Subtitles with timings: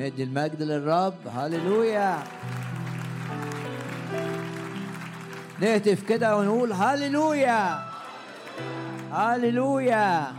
[0.00, 1.14] ندي المجد للرب.
[1.32, 2.18] هللويا.
[5.60, 7.78] نهتف كده ونقول هللويا.
[9.12, 10.32] هللويا.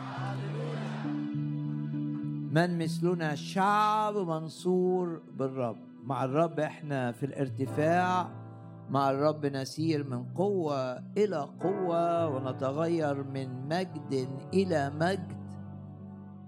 [2.51, 5.77] من مثلنا شعب منصور بالرب.
[6.03, 8.27] مع الرب إحنا في الارتفاع.
[8.89, 15.41] مع الرب نسير من قوة إلى قوة ونتغير من مجد إلى مجد.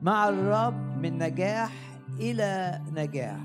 [0.02, 3.42] مع الرب من نجاح إلى نجاح.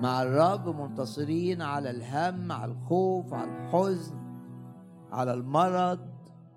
[0.00, 4.14] مع الرب منتصرين على الهم على الخوف على الحزن
[5.12, 6.00] على المرض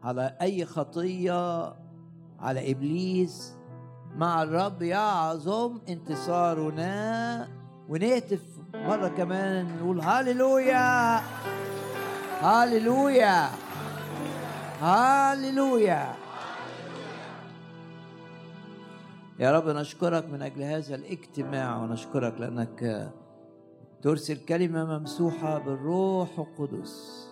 [0.03, 1.73] على أي خطية
[2.39, 3.55] على إبليس.
[4.15, 7.47] مع الرب يعظم انتصارنا.
[7.89, 8.43] ونهتف
[8.75, 11.21] مرة كمان نقول هاليلويا
[12.41, 13.49] هاليلويا
[14.81, 16.16] هاليلويا
[19.39, 23.11] يا رب نشكرك من أجل هذا الاجتماع ونشكرك لأنك
[24.01, 27.27] ترسل كلمة ممسوحة بالروح القدس.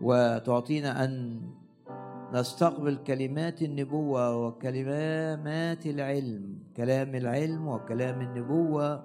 [0.00, 1.40] وتعطينا أن
[2.32, 9.04] نستقبل كلمات النبوة وكلمات العلم كلام العلم وكلام النبوة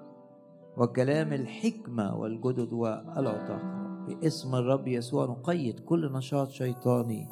[0.76, 3.60] وكلام الحكمة والجدد والعطاء.
[4.08, 7.28] باسم الرب يسوع نقيد كل نشاط شيطاني.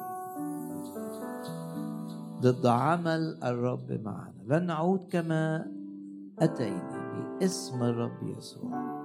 [2.41, 4.33] ضد عمل الرب معنا.
[4.47, 5.71] لن نعود كما
[6.39, 8.97] أتينا باسم الرب يسوع.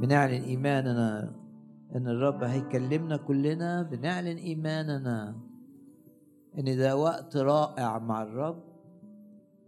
[0.00, 1.34] بنعلن إيماننا
[1.96, 3.82] إن الرب هيكلمنا كلنا.
[3.82, 5.34] بنعلن إيماننا
[6.58, 8.62] إن ده وقت رائع مع الرب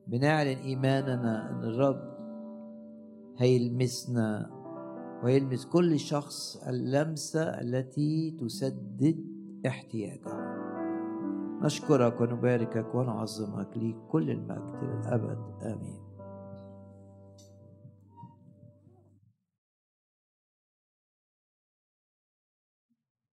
[0.06, 2.14] بنعلن إيماننا إن الرب
[3.38, 4.50] هيلمسنا
[5.24, 9.24] ويلمس كل شخص اللمسة التي تسدد
[9.66, 10.43] احتياجه.
[11.64, 15.62] نشكرك ونباركك ونعظمك ليك كل المجد للأبد.
[15.62, 16.04] آمين.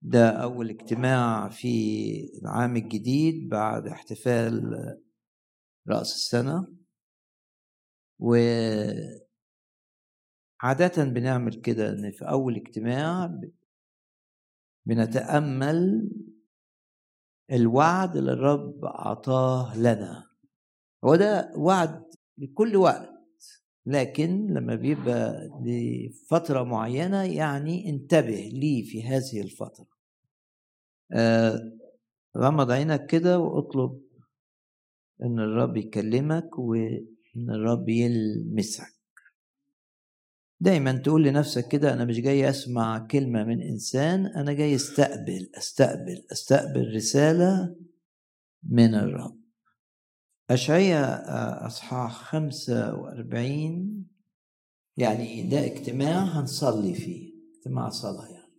[0.01, 1.67] ده أول اجتماع في
[2.41, 4.73] العام الجديد بعد احتفال
[5.87, 6.67] رأس السنة.
[8.19, 9.23] وعادة
[10.97, 13.39] بنعمل كده إن في أول اجتماع
[14.85, 16.09] بنتأمل
[17.51, 20.23] الوعد اللي الرب أعطاه لنا.
[21.05, 22.03] هو ده وعد
[22.37, 23.09] لكل وقت
[23.85, 29.87] لكن لما بيبقى لفترة معينة يعني انتبه ليه في هذه الفترة.
[31.11, 31.71] آه
[32.37, 34.01] غمض عينك كده واطلب
[35.23, 39.00] إن الرب يكلمك وإن الرب يلمسك.
[40.61, 46.25] دايما تقول لنفسك كده أنا مش جاي أسمع كلمة من إنسان أنا جاي أستقبل أستقبل
[46.31, 47.75] أستقبل رسالة
[48.63, 49.41] من الرب.
[50.49, 51.03] أشعية
[51.67, 54.07] أصحاح خمسة وأربعين
[54.97, 58.51] يعني ده اجتماع هنصلي فيه اجتماع صلاة يعني.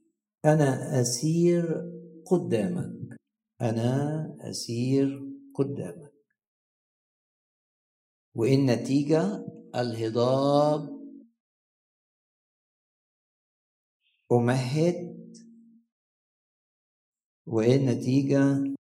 [0.45, 1.91] أنا أسير
[2.27, 3.17] قدامك
[3.61, 6.13] أنا أسير قدامك
[8.35, 9.47] وإن نتيجة
[9.77, 11.02] الهضاب
[14.33, 15.37] أمهد
[17.47, 18.75] وإيه النتيجة؟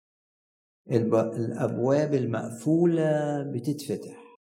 [1.36, 3.12] الأبواب المقفولة
[3.54, 4.38] بتتفتح.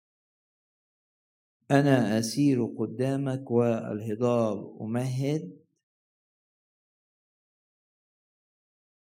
[1.71, 5.67] أنا أسير قدامك والهضاب أمهد.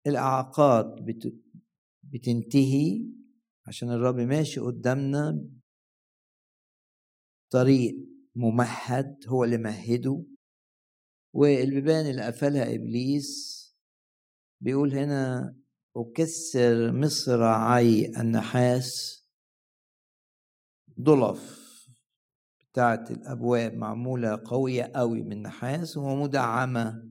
[0.06, 1.02] الإعاقات
[2.02, 3.06] بتنتهي
[3.66, 5.48] عشان الرب ماشي قدامنا.
[7.50, 7.94] طريق
[8.36, 10.24] ممهد هو اللي مهده.
[11.34, 13.54] والبيبان اللي قفلها إبليس
[14.60, 15.54] بيقول هنا
[15.96, 19.24] أكسر مصراعي النحاس
[21.00, 21.64] ضلف
[22.72, 27.10] بتاعت الأبواب معمولة قوية قوي من نحاس ومدعمة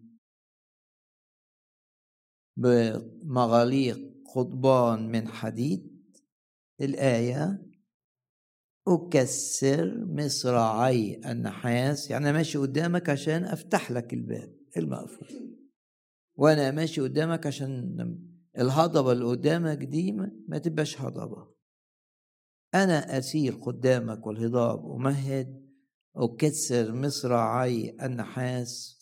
[2.57, 5.93] بمغاليق قضبان من حديد.
[6.81, 7.72] الآية
[8.87, 15.57] أكسر مصراعي النحاس يعني أنا ماشي قدامك عشان أفتح لك الباب المقفول
[16.35, 17.97] وأنا ماشي قدامك عشان
[18.57, 20.11] الهضبة اللي قدامك دي
[20.47, 21.53] ما تبقاش هضبة.
[22.73, 25.69] أنا أسير قدامك والهضاب أمهد
[26.15, 28.99] أكسر مصراعي النحاس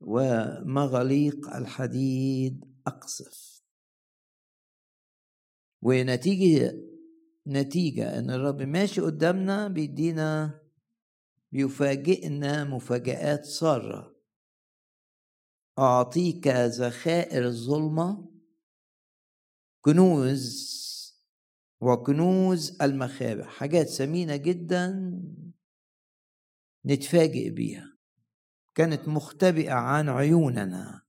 [0.00, 3.62] ومغاليق الحديد أقصف.
[5.82, 6.89] ونتيجة
[7.50, 10.60] نتيجة إن الرب ماشي قدامنا بيدينا
[11.52, 14.16] بيفاجئنا مفاجآت سارة.
[15.78, 18.30] أعطيك ذخائر الظلمة
[19.80, 20.70] كنوز
[21.80, 25.12] وكنوز المخابئ حاجات ثمينة جدا
[26.86, 27.96] نتفاجئ بيها.
[28.74, 31.02] كانت مختبئة عن عيوننا.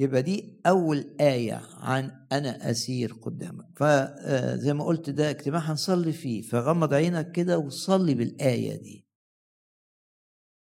[0.00, 3.78] يبقى دي أول آية عن أنا أسير قدامك.
[3.78, 9.06] فزي ما قلت ده اجتماع هنصلي فيه فغمض عينك كده وصلي بالآية دي.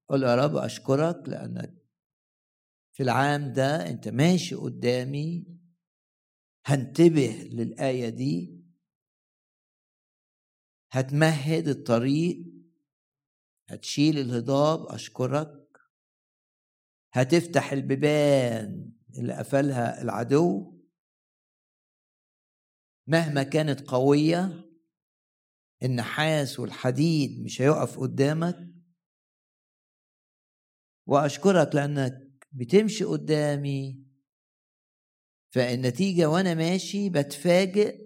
[0.09, 1.75] قول يا رب أشكرك لأنك
[2.93, 5.47] في العام ده أنت ماشي قدامي
[6.67, 8.61] هنتبه للآية دي
[10.93, 12.45] هتمهد الطريق
[13.69, 15.69] هتشيل الهضاب أشكرك
[17.13, 20.75] هتفتح البيبان اللي قفلها العدو.
[23.07, 24.71] مهما كانت قوية
[25.83, 28.75] النحاس والحديد مش هيقف قدامك.
[31.07, 34.05] وأشكرك لأنك بتمشي قدامي.
[35.55, 38.05] فالنتيجة وأنا ماشي بتفاجئ.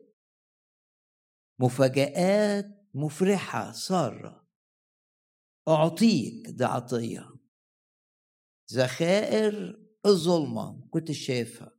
[1.61, 4.49] مفاجآت مفرحة سارة.
[5.69, 7.31] أعطيك دي عطية
[8.72, 11.72] ذخائر الظلمة كنت شايفها.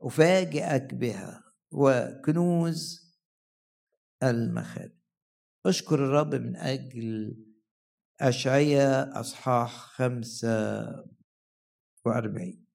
[0.00, 3.06] أفاجئك بها وكنوز
[4.22, 4.94] المخابئ
[5.66, 7.36] أشكر الرب من أجل
[8.20, 10.86] أشعية أصحاح خمسة
[12.06, 12.66] وأربعين.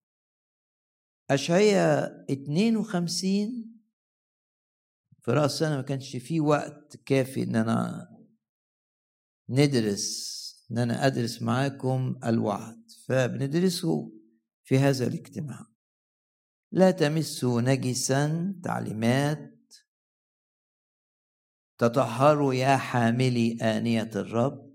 [1.30, 3.82] أشعية اتنين وخمسين
[5.22, 8.08] في رأس السنة ما كانش فيه وقت كافي إن أنا
[9.50, 10.32] ندرس
[10.72, 12.92] إن أنا أدرس معاكم الوعد.
[13.06, 14.21] فبندرسه.
[14.64, 15.66] في هذا الاجتماع.
[16.72, 19.74] لا تمسوا نجسا تعليمات.
[21.78, 24.72] تطهروا يا حاملي آنية الرب.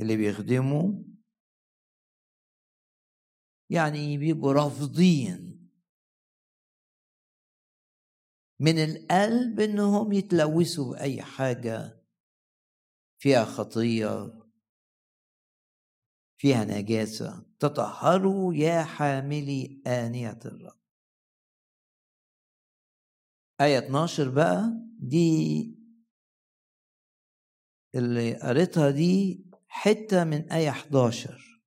[0.00, 1.04] اللي بيخدموا
[3.70, 5.50] يعني بيبقوا رافضين
[8.60, 12.04] من القلب إنهم يتلوثوا بأي حاجة.
[13.18, 14.40] فيها خطية.
[16.38, 17.49] فيها نجاسة.
[17.60, 20.80] تطهروا يا حاملي آنية الرب.
[23.60, 25.76] آية 12 بقى دي
[27.94, 31.62] اللي قريتها دي حتة من آية 11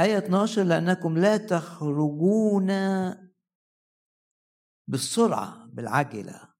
[0.00, 2.66] آية 12 لأنكم لا تخرجون
[4.88, 6.54] بالسرعة بالعجلة.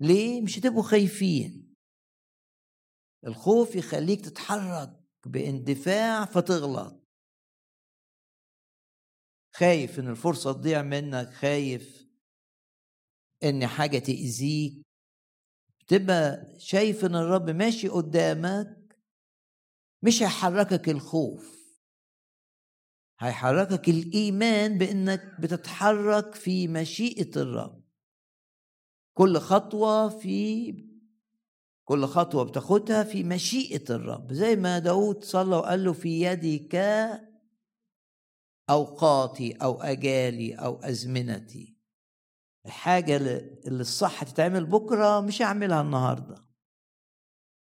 [0.00, 1.74] ليه؟ مش هتبقوا خايفين.
[3.26, 4.97] الخوف يخليك تتحرك.
[5.32, 7.08] باندفاع فتغلط.
[9.54, 12.08] خايف إن الفرصة تضيع منك خايف
[13.44, 14.82] إن حاجة تأذيك.
[15.88, 18.98] تبقى شايف إن الرب ماشي قدامك
[20.02, 21.58] مش هيحركك الخوف.
[23.20, 27.84] هيحركك الإيمان بإنك بتتحرك في مشيئة الرب.
[29.14, 30.87] كل خطوة في
[31.88, 34.32] كل خطوة بتاخدها في مشيئة الرب.
[34.32, 36.76] زي ما داود صلى وقال له في يدك
[38.70, 41.76] أوقاتي أو أجالي أو أزمنتي.
[42.66, 46.44] الحاجة اللي الصح تتعمل بكرة مش هعملها النهاردة.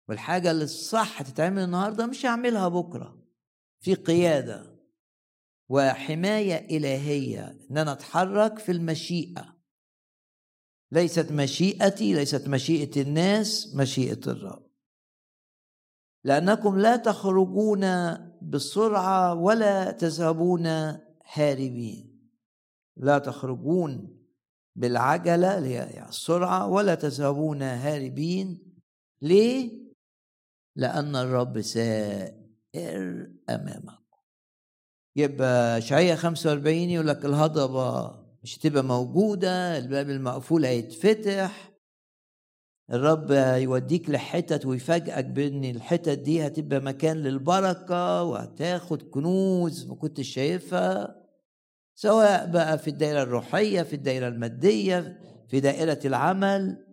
[0.10, 3.26] والحاجة اللي الصح تتعمل النهاردة مش هعملها بكرة.
[3.80, 4.80] في قيادة
[5.70, 9.55] وحماية إلهية إن أنا أتحرك في المشيئة.
[10.96, 14.66] ليست مشيئتي ليست مشيئة الناس مشيئة الرب.
[16.24, 17.86] لأنكم لا تخرجون
[18.42, 20.66] بالسرعة ولا تذهبون
[21.34, 22.30] هاربين.
[22.98, 24.18] لا تخرجون
[24.76, 28.74] بالعجلة اللي هي السرعة ولا تذهبون هاربين.
[29.22, 29.86] ليه؟
[30.76, 34.06] لأن الرب سائر أمامكم.
[35.16, 41.72] يبقى شعية 45 يقول لك الهضبة مش هتبقى موجودة الباب المقفول هيتفتح.
[42.92, 51.24] الرب يوديك لحتت ويفاجئك بإن الحتت دي هتبقى مكان للبركة وهتاخد كنوز ما كنتش شايفها
[51.96, 56.86] سواء بقى في الدائرة الروحية في الدائرة المادية في دائرة العمل.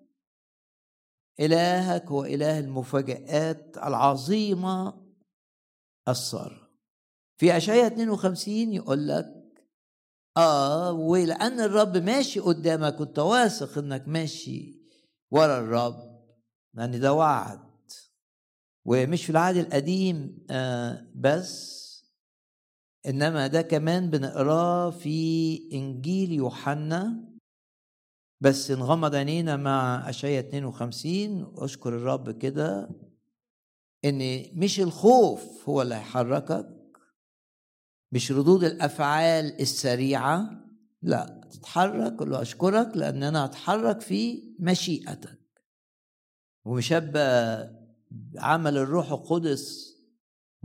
[1.40, 5.02] إلهك هو إله المفاجآت العظيمة
[6.08, 6.68] السارة
[7.36, 9.41] في أشعياء 52 يقول لك
[10.36, 14.82] آه ولأن الرب ماشي قدامك وأنت واثق إنك ماشي
[15.30, 16.22] ورا الرب
[16.74, 17.60] لأن ده وعد.
[18.84, 21.82] ومش في العهد القديم آه بس
[23.06, 27.28] إنما ده كمان بنقراه في إنجيل يوحنا.
[28.40, 32.90] بس نغمض عينينا مع اشعياء 52 أشكر الرب كده
[34.04, 36.81] إن مش الخوف هو اللي هيحركك
[38.12, 40.50] مش ردود الأفعال السريعة
[41.02, 45.38] لا تتحرك قل له أشكرك لأن أنا أتحرك في مشيئتك.
[46.64, 47.68] ومش هبقى
[48.38, 49.92] عمل الروح القدس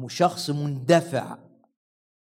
[0.08, 1.38] شخص مندفع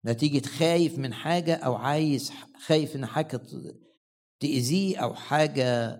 [0.05, 2.31] نتيجة خايف من حاجة أو عايز
[2.65, 3.41] خايف إن حاجة
[4.39, 5.99] تأذيه أو حاجة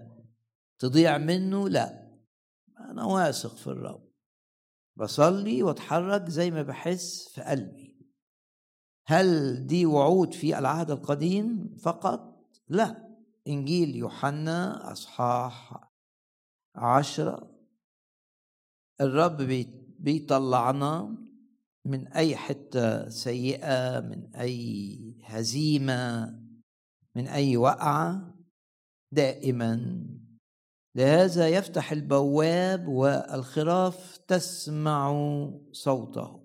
[0.80, 2.14] تضيع منه لا.
[2.80, 4.10] أنا واثق في الرب.
[4.96, 7.93] بصلي وأتحرك زي ما بحس في قلبي.
[9.06, 13.14] هل دي وعود في العهد القديم فقط؟ لا.
[13.48, 15.90] إنجيل يوحنا أصحاح
[16.76, 17.52] عشرة.
[19.02, 19.38] الرب
[20.00, 21.18] بيطلعنا
[21.86, 26.40] من أي حتة سيئة من أي هزيمة
[27.16, 28.36] من أي وقعة؟
[29.12, 30.04] دائما.
[30.96, 35.14] لهذا يفتح البواب والخراف تسمع
[35.72, 36.43] صوته.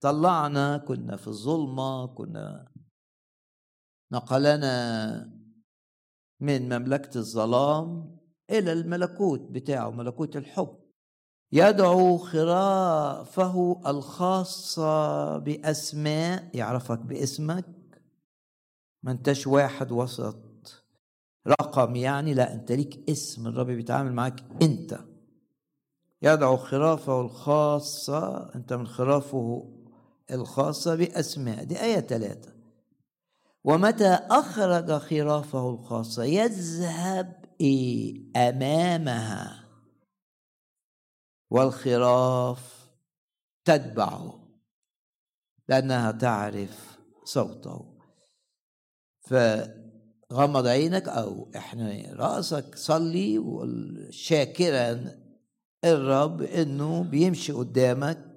[0.00, 2.72] طلعنا كنا في الظلمة كنا
[4.12, 5.38] نقلنا
[6.40, 8.16] من مملكة الظلام
[8.50, 10.78] إلى الملكوت بتاعه ملكوت الحب.
[11.52, 17.66] يدعو خرافه الخاصة بأسماء يعرفك باسمك.
[19.02, 20.84] ما أنتش واحد وسط
[21.48, 24.98] رقم يعني لا أنت ليك اسم الرب بيتعامل معاك أنت.
[26.22, 29.77] يدعو خرافه الخاصة أنت من خرافه
[30.30, 32.58] الخاصة بأسماء دي آية ثلاثة
[33.64, 39.64] ومتى أخرج خرافه الخاصة؟ يذهب إيه؟ أمامها.
[41.50, 42.88] والخراف
[43.64, 44.48] تتبعه
[45.68, 47.98] لأنها تعرف صوته.
[49.20, 53.42] فغمض عينك أو إحنا رأسك صلي
[54.10, 55.18] شاكرا
[55.84, 58.27] الرب إنه بيمشي قدامك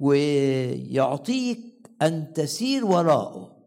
[0.00, 3.66] ويعطيك أن تسير وراءه.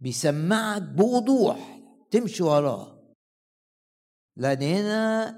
[0.00, 1.80] بيسمعك بوضوح
[2.10, 3.14] تمشي وراه
[4.36, 5.34] لأن هنا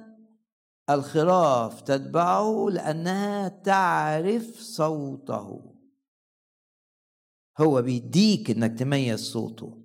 [0.91, 5.77] الخراف تتبعه لأنها تعرف صوته.
[7.61, 9.83] هو بيديك إنك تميز صوته.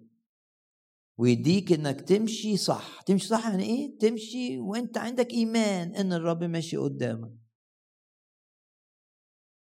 [1.17, 3.01] ويديك إنك تمشي صح.
[3.01, 7.44] تمشي صح يعني إيه؟ تمشي وأنت عندك إيمان إن الرب ماشي قدامك.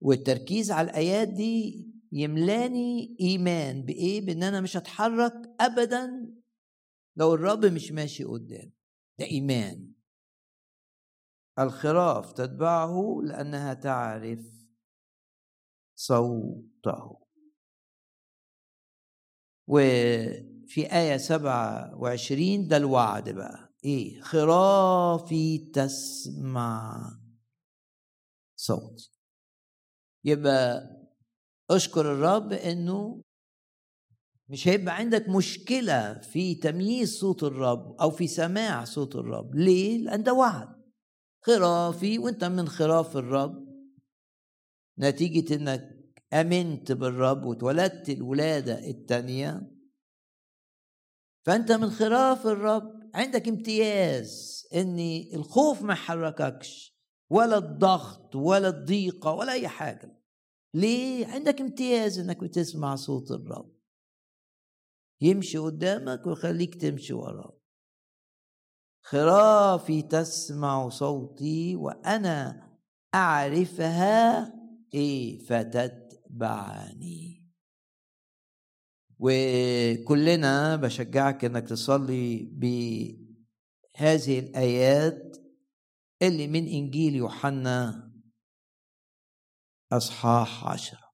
[0.03, 6.33] والتركيز على الآيات دي يملاني إيمان بإيه؟ بإن أنا مش هتحرك ابدا
[7.15, 8.73] لو الرب مش ماشي قدامي
[9.19, 9.93] ده إيمان.
[11.59, 14.39] الخراف تتبعه لأنها تعرف
[15.95, 17.19] صوته.
[19.67, 23.73] وفي آية سبعة وعشرين ده الوعد بقى.
[23.85, 27.01] إيه؟ خرافي تسمع
[28.55, 29.12] صوتي.
[30.25, 30.89] يبقى
[31.71, 33.21] أشكر الرب إنه
[34.49, 39.55] مش هيبقى عندك مشكلة في تمييز صوت الرب أو في سماع صوت الرب.
[39.55, 40.83] ليه؟ لأن ده وعد.
[41.41, 43.67] خرافي وأنت من خراف الرب.
[44.99, 49.71] نتيجة إنك آمنت بالرب واتولدت الولادة التانية.
[51.45, 53.09] فأنت من خراف الرب.
[53.13, 54.99] عندك امتياز ان
[55.33, 56.92] الخوف ما يحرككش.
[57.33, 60.19] ولا الضغط ولا الضيقة ولا أي حاجة.
[60.73, 63.73] ليه؟ عندك امتياز إنك بتسمع صوت الرب.
[65.21, 67.59] يمشي قدامك ويخليك تمشي وراه.
[69.03, 72.69] خرافي تسمع صوتي وأنا
[73.15, 74.53] أعرفها
[74.93, 76.73] إيه؟ فتتبعني.
[79.19, 85.32] وكلنا بشجعك إنك تصلي بهذه الآيات
[86.27, 88.11] اللي من إنجيل يوحنا
[89.91, 91.13] أصحاح عشرة.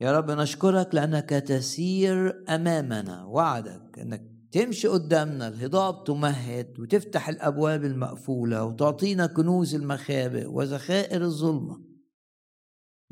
[0.00, 8.64] يا رب نشكرك لأنك تسير أمامنا وعدك إنك تمشي قدامنا الهضاب تمهد وتفتح الأبواب المقفولة
[8.64, 11.84] وتعطينا كنوز المخابئ وذخائر الظلمة.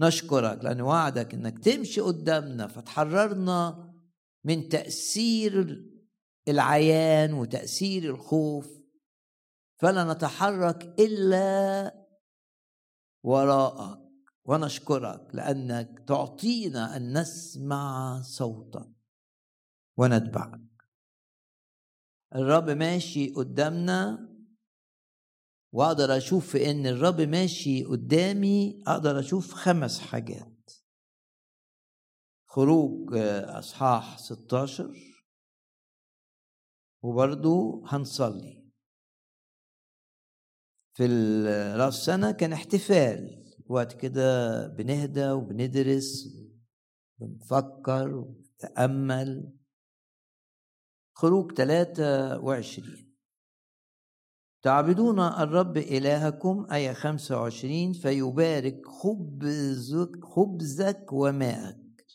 [0.00, 3.92] نشكرك لأن وعدك إنك تمشي قدامنا فتحررنا
[4.44, 5.84] من تأثير
[6.48, 8.81] العيان وتأثير الخوف.
[9.82, 12.06] فلا نتحرك إلا
[13.22, 13.98] وراءك
[14.44, 18.92] ونشكرك لأنك تعطينا أن نسمع صوتك
[19.96, 20.60] ونتبعك
[22.34, 24.28] الرب ماشي قدامنا
[25.72, 30.70] وأقدر أشوف في إن الرب ماشي قدامي أقدر أشوف خمس حاجات.
[32.46, 33.14] خروج
[33.46, 34.96] أصحاح 16
[37.02, 38.61] وبرضو هنصلي.
[40.94, 41.06] في
[41.76, 46.28] راس سنة كان احتفال وقت كده بنهدى وبندرس
[47.18, 49.52] ونفكر ونتأمل.
[51.14, 53.12] خروج 23
[54.62, 62.06] تعبدون الرب إلهكم آية 25 فيبارك خبزك خبزك وماءك.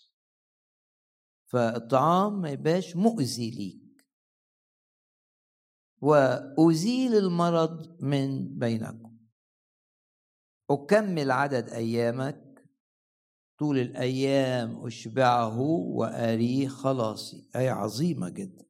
[1.45, 3.86] فالطعام ما يبقاش مؤذي ليك.
[6.01, 9.17] وأزيل المرض من بينكم.
[10.69, 12.43] أكمل عدد أيامك.
[13.59, 17.49] طول الأيام أشبعه وأريه خلاصي.
[17.55, 18.65] آية عظيمة جدا.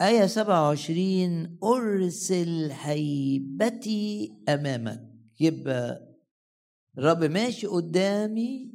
[0.00, 5.10] آية 27 أرسل هيبتي أمامك.
[5.40, 6.14] يبقى
[6.98, 8.72] الرب ماشي قدامي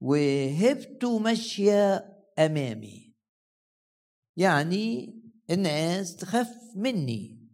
[0.00, 1.94] وهبته ماشية
[2.38, 3.14] أمامي.
[4.36, 5.16] يعني
[5.50, 7.48] الناس تخاف مني.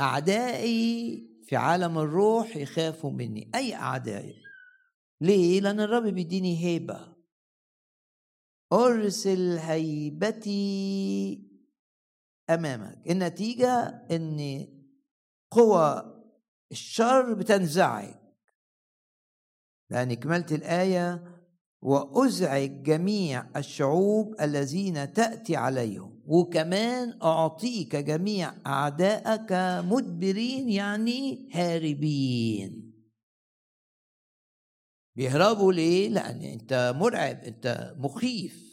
[0.00, 3.50] أعدائي في عالم الروح يخافوا مني.
[3.54, 4.42] أي أعدائي؟
[5.20, 7.16] ليه؟ لأن الرب بيديني هيبة.
[8.72, 10.56] أرسل هيبتي
[12.50, 13.10] أمامك.
[13.10, 13.72] النتيجة
[14.10, 14.66] إن
[15.50, 16.12] قوى
[16.72, 18.14] الشر بتنزعج.
[19.90, 21.36] لأن كملت الآية
[21.82, 26.15] وأزعج جميع الشعوب الذين تأتي عليهم.
[26.26, 29.52] وكمان أعطيك جميع اعدائك
[29.86, 32.92] مدبرين يعني هاربين.
[35.16, 38.66] بيهربوا ليه؟ لأن أنت مرعب أنت مخيف.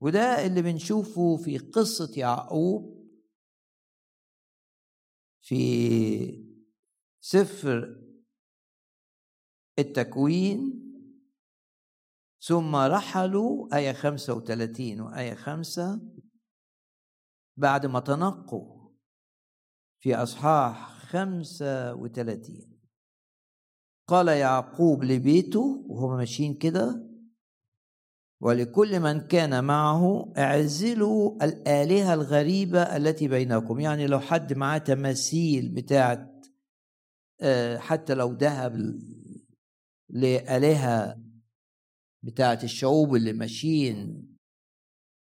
[0.00, 3.08] وده اللي بنشوفه في قصة يعقوب
[5.42, 6.54] في
[7.20, 8.04] سفر
[9.78, 10.93] التكوين.
[12.46, 16.00] ثم رحلوا آية 35 وآية 5
[17.56, 18.90] بعد ما تنقوا
[20.02, 22.80] في أصحاح 35
[24.08, 27.10] قال يعقوب لبيته وهم ماشيين كده
[28.40, 33.80] ولكل من كان معه اعزلوا الآلهة الغريبة التي بينكم.
[33.80, 36.46] يعني لو حد معاه تماثيل بتاعت
[37.40, 39.00] آه، حتى لو ذهب
[40.08, 41.24] لآلهة
[42.24, 44.28] بتاعت الشعوب اللي ماشيين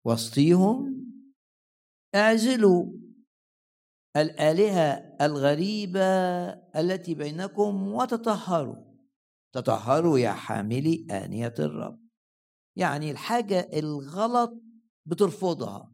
[0.07, 1.05] وسطيهم
[2.15, 2.93] اعزلوا
[4.17, 6.01] الآلهة الغريبة
[6.81, 8.95] التي بينكم وتطهروا.
[9.55, 12.01] تطهروا يا حاملي آنية الرب.
[12.77, 14.63] يعني الحاجة الغلط
[15.07, 15.93] بترفضها.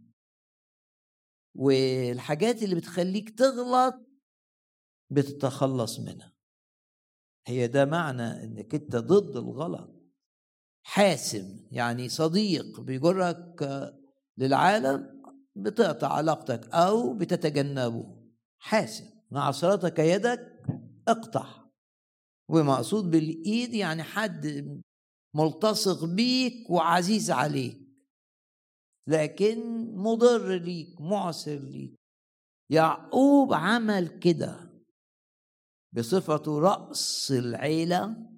[1.56, 3.94] والحاجات اللي بتخليك تغلط
[5.10, 6.32] بتتخلص منها.
[7.46, 9.99] هي ده معنى إنك أنت ضد الغلط.
[10.82, 13.62] حاسم يعني صديق بيجرك
[14.38, 15.20] للعالم
[15.56, 18.20] بتقطع علاقتك أو بتتجنبه.
[18.58, 20.62] حاسب مع صلاتك يدك
[21.08, 21.60] اقطع.
[22.48, 24.66] ومقصود بالإيد يعني حد
[25.34, 27.80] ملتصق بيك وعزيز عليك.
[29.06, 29.58] لكن
[29.94, 31.94] مضر ليك معسر ليك.
[32.70, 34.70] يعقوب عمل كده
[35.92, 38.29] بصفته رأس العيلة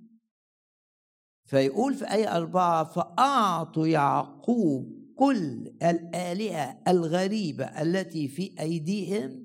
[1.53, 9.45] فيقول في آية أربعة فأعطوا يعقوب كل الآلهة الغريبة التي في أيديهم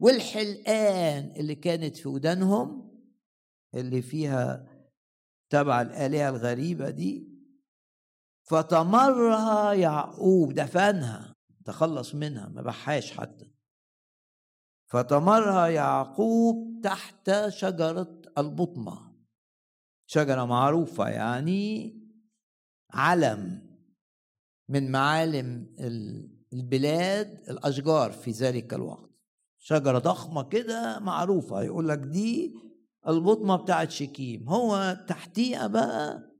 [0.00, 2.90] والحلقان اللي كانت في ودانهم
[3.74, 4.66] اللي فيها
[5.50, 7.28] تبع الآلهة الغريبة دي.
[8.42, 13.50] فتمرها يعقوب دفنها تخلص منها ما بحاش حتى.
[14.86, 19.05] فتمرها يعقوب تحت شجرة البطمة.
[20.06, 21.92] شجرة معروفة يعني
[22.90, 23.66] علم
[24.68, 25.74] من معالم
[26.52, 29.10] البلاد الأشجار في ذلك الوقت.
[29.58, 32.54] شجرة ضخمة كده معروفة يقول لك دي
[33.08, 34.48] البطمه بتاعت شكيم.
[34.48, 36.32] هو تحتيها بقى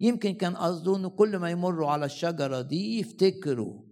[0.00, 3.82] يمكن كان قصده إنه كل ما يمروا على الشجرة دي يفتكروا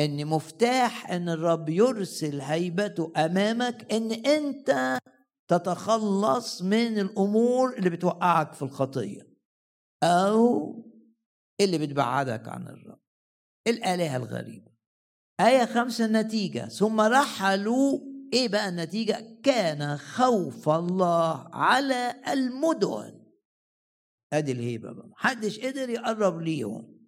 [0.00, 4.98] إن مفتاح إن الرب يرسل هيبته أمامك إن أنت
[5.48, 9.28] تتخلص من الأمور اللي بتوقعك في الخطية
[10.02, 10.74] أو
[11.60, 13.00] اللي بتبعدك عن الرب
[13.66, 14.72] الآلهة الغريبة.
[15.40, 16.68] آية خمسة النتيجة.
[16.68, 17.98] ثم رحلوا
[18.32, 23.22] إيه بقى النتيجة؟ كان خوف الله على المدن.
[24.32, 25.08] أدي الهيبة بقى.
[25.08, 26.98] محدش قدر يقرب ليهم.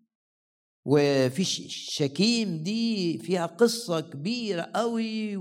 [0.86, 5.36] وفي شكيم دي فيها قصة كبيرة قوي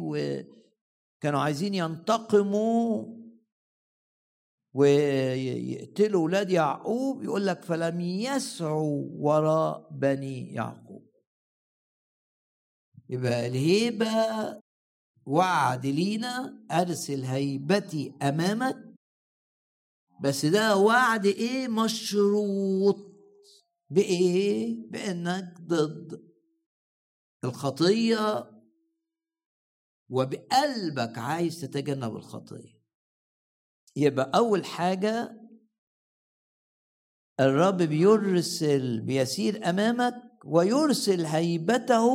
[1.23, 3.05] وكانوا عايزين ينتقموا
[4.73, 11.09] ويقتلوا أولاد يعقوب يقول لك فلم يسعوا وراء بني يعقوب.
[13.09, 14.07] يبقى الهيبة
[15.25, 18.93] وعد لينا أرسل هيبتي أمامك.
[20.21, 22.97] بس ده وعد إيه؟ مشروط.
[23.89, 26.33] بإيه؟ بإنك ضد
[27.43, 28.52] الخطية
[30.13, 32.79] وبقلبك عايز تتجنب الخطية.
[33.95, 35.39] يبقى أول حاجة
[37.39, 42.07] الرب بيرسل بيسير أمامك ويرسل هيبته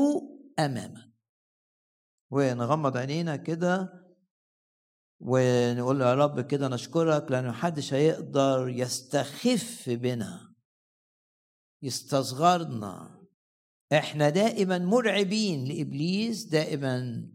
[0.58, 1.12] أمامك.
[2.30, 4.04] ونغمض عينينا كده
[5.20, 10.54] ونقول يا رب كده نشكرك لأن محدش هيقدر يستخف بنا.
[11.82, 13.18] يستصغرنا.
[13.92, 17.28] إحنا دائما مرعبين لإبليس دائما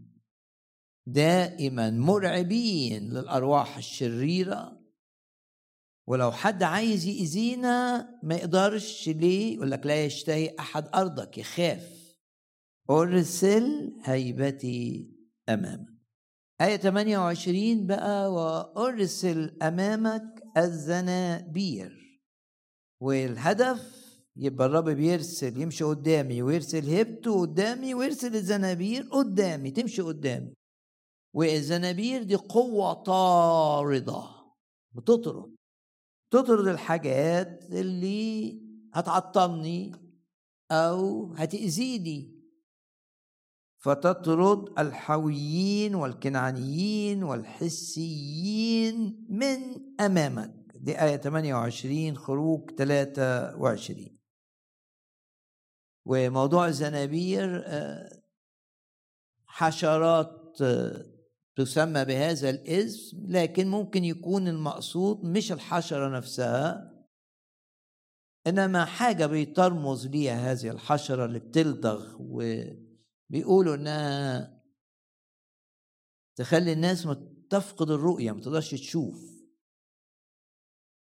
[1.08, 4.84] دائما مرعبين للأرواح الشريرة.
[6.08, 12.16] ولو حد عايز يأذينا ما يقدرش ليه؟ يقول لك لا يشتهي أحد أرضك يخاف.
[12.89, 15.10] أرسل هيبتي
[15.50, 15.94] أمامك.
[16.62, 22.22] آية 28 بقى وأرسل أمامك الزنابير.
[23.02, 24.04] والهدف
[24.36, 30.54] يبقى الرب بيرسل يمشي قدامي ويرسل هبته قدامي ويرسل الزنابير قدامي تمشي قدامي.
[31.34, 34.24] والزنابير دي قوة طاردة
[34.91, 35.56] بتطرد.
[36.32, 38.62] تطرد الحاجات اللي
[38.93, 39.91] هتعطلني
[40.72, 42.43] أو هتأذيني.
[43.80, 49.60] فتطرد الحويين والكنعانيين والحسيين من
[50.00, 50.54] أمامك.
[50.76, 54.19] دي آية 28 خروج 23
[56.06, 58.24] وموضوع الزنابير آه،
[59.46, 61.12] حشرات آه،
[61.56, 66.94] تسمى بهذا الاسم لكن ممكن يكون المقصود مش الحشرة نفسها
[68.48, 74.54] إنما حاجة بيترمز ليها هذه الحشرة اللي بتلدغ وبيقولوا إنها
[76.36, 77.08] تخلي الناس
[77.50, 79.34] تفقد الرؤية ما تقدرش تشوف.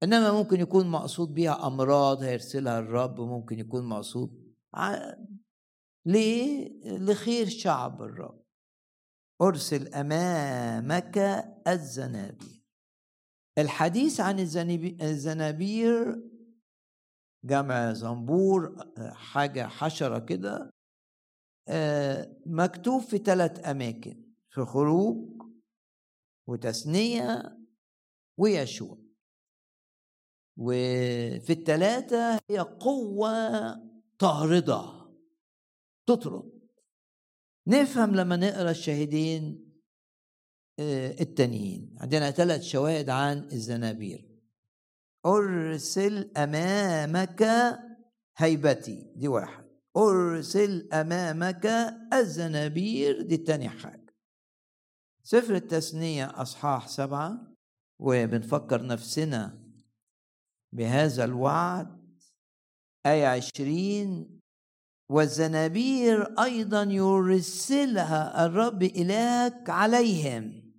[0.03, 4.55] إنما ممكن يكون مقصود بيها أمراض هيرسلها الرب ممكن يكون مقصود
[6.07, 8.48] ليه؟ لخير شعب الرب.
[9.42, 11.18] أرسل أمامك
[11.68, 12.62] الزنابير.
[13.59, 14.38] الحديث عن
[15.01, 16.22] الزنابير
[17.44, 18.77] جمع زنبور
[19.12, 20.70] حاجة حشرة كده
[21.68, 25.42] آه، مكتوب في ثلاث أماكن في خروج
[26.48, 27.59] وتثنية
[28.38, 28.98] ويشوع.
[30.57, 33.33] وفي الثلاثة هي قوة
[34.18, 35.11] طاردة
[36.09, 36.58] تطرد.
[37.68, 39.68] نفهم لما نقرأ الشاهدين
[40.81, 41.96] آه، التانيين.
[42.00, 44.28] عندنا ثلاث شواهد عن الزنابير.
[45.26, 47.46] أرسل أمامك
[48.37, 49.64] هيبتي دي واحد.
[49.96, 51.66] أرسل أمامك
[52.12, 54.14] الزنابير دي تاني حاجة.
[55.22, 57.54] سفر التثنية أصحاح سبعة
[57.98, 59.64] وبنفكر نفسنا
[60.72, 62.09] بهذا الوعد.
[63.07, 64.38] آية عشرين
[65.09, 70.73] والزنابير أيضا يرسلها الرب الهك عليهم.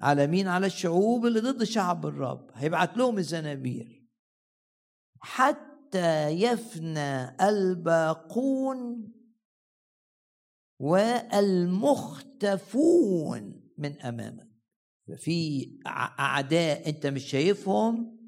[0.00, 2.50] على مين؟ على الشعوب اللي ضد شعب الرب.
[2.54, 4.08] هيبعت لهم الزنابير.
[5.20, 9.12] حتى يفنى الباقون
[10.80, 11.70] والمختفون
[13.78, 14.48] من أمامك.
[15.16, 18.18] في أعداء أنت مش شايفهم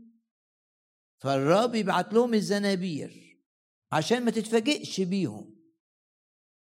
[1.18, 3.25] فالرب يبعت لهم الزنابير.
[3.96, 5.56] عشان ما تتفاجئش بيهم.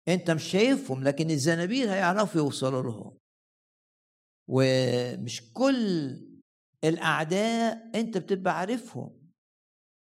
[0.08, 3.18] انت مش شايفهم لكن الزنابير هيعرفوا يوصلوا لهم.
[4.48, 6.16] ومش كل
[6.84, 9.18] الأعداء انت بتبقى عارفهم.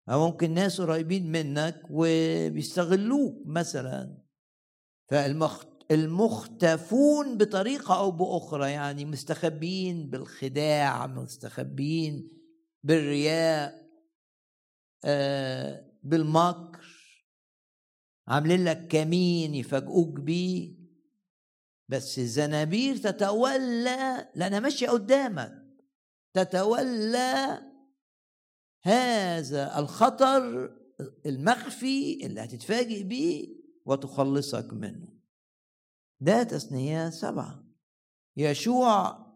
[0.09, 4.17] أو ممكن ناس قريبين منك وبيستغلوك مثلا.
[5.89, 12.29] فالمختفون بطريقة أو بأخرى يعني مستخبين بالخداع مستخبين
[12.83, 13.89] بالرياء
[15.05, 16.90] آه بالمكر.
[18.31, 20.75] عاملين لك كمين يفاجئوك بيه.
[21.89, 25.53] بس الزنابير تتولى لأنها ماشية قدامك.
[26.33, 27.61] تتولى
[28.83, 30.71] هذا الخطر
[31.25, 35.07] المخفي اللي هتتفاجئ بيه وتخلصك منه.
[36.19, 37.63] ده تثنية سبعة.
[38.37, 39.27] يشوع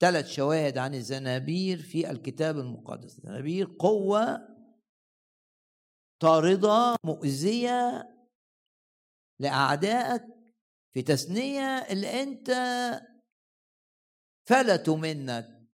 [0.00, 3.18] ثلاث شواهد عن الزنابير في الكتاب المقدس.
[3.18, 4.51] الزنابير قوة
[6.22, 8.08] طاردة مؤذية
[9.40, 10.22] لأعدائك
[10.94, 12.50] في تثنية اللي أنت
[14.48, 15.68] فلتوا منك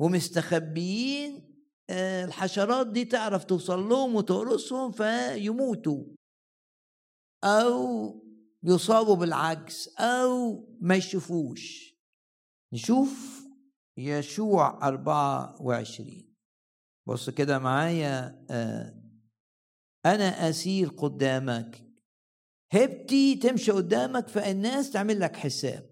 [0.00, 1.48] ومستخبيين
[1.90, 6.04] آه، الحشرات دي تعرف توصل لهم وتقرصهم فيموتوا.
[7.44, 8.14] أو
[8.62, 11.94] يصابوا بالعجز أو ما يشوفوش.
[12.72, 13.44] نشوف
[13.98, 16.34] يشوع أربعة وعشرين.
[17.08, 18.46] بص كده معايا
[20.06, 21.84] أنا أسير قدامك.
[22.72, 25.90] هبتي تمشي قدامك فالناس تعمل لك حساب.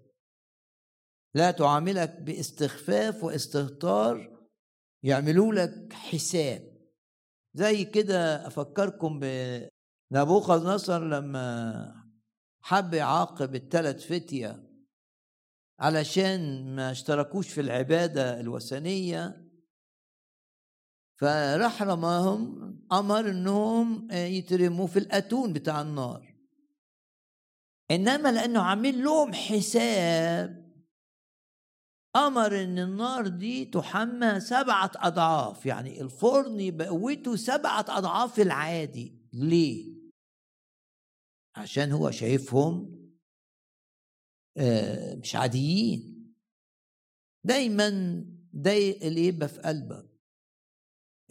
[1.35, 4.37] لا تعاملك باستخفاف واستهتار
[5.03, 6.77] يعملوا لك حساب.
[7.53, 9.19] زي كده أفكركم
[10.11, 12.07] بنبوخذ نصر لما
[12.61, 14.63] حب يعاقب الثلاث فتية
[15.79, 19.46] علشان ما اشتركوش في العبادة الوثنية.
[21.19, 22.57] فراح رماهم
[22.91, 26.35] أمر إنهم يترموا في الأتون بتاع النار.
[27.91, 30.67] إنما لأنه عامل لهم حساب.
[32.15, 39.29] أمر إن النار دي تحمى سبعة أضعاف يعني الفرن بقوته سبعة أضعاف العادي.
[39.33, 39.97] ليه؟
[41.55, 42.97] عشان هو شايفهم
[44.57, 46.33] آه، مش عاديين.
[47.43, 47.89] دايما
[48.53, 50.06] ده اللي يبقى في قلبك.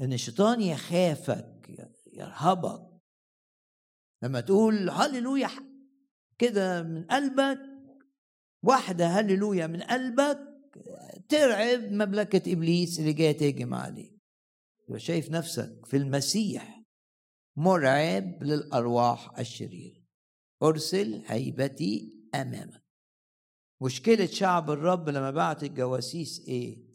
[0.00, 1.76] إن الشيطان يخافك
[2.12, 2.96] يرهبك.
[4.22, 5.50] لما تقول هللويا
[6.38, 7.59] كده من قلبك
[8.62, 10.38] واحدة هللويا من قلبك
[11.28, 14.16] ترعب مملكة إبليس اللي جاية تهجم عليه
[14.88, 16.82] يبقى شايف نفسك في المسيح
[17.56, 20.00] مرعب للأرواح الشريرة.
[20.62, 22.82] أرسل هيبتي أمامك.
[23.82, 26.86] مشكلة شعب الرب لما بعت الجواسيس إيه؟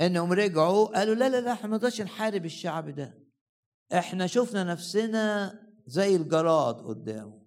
[0.00, 3.18] إنهم رجعوا قالوا لا لا لا إحنا ما نقدرش نحارب الشعب ده.
[3.92, 5.54] إحنا شفنا نفسنا
[5.86, 7.40] زي الجراد قدامه.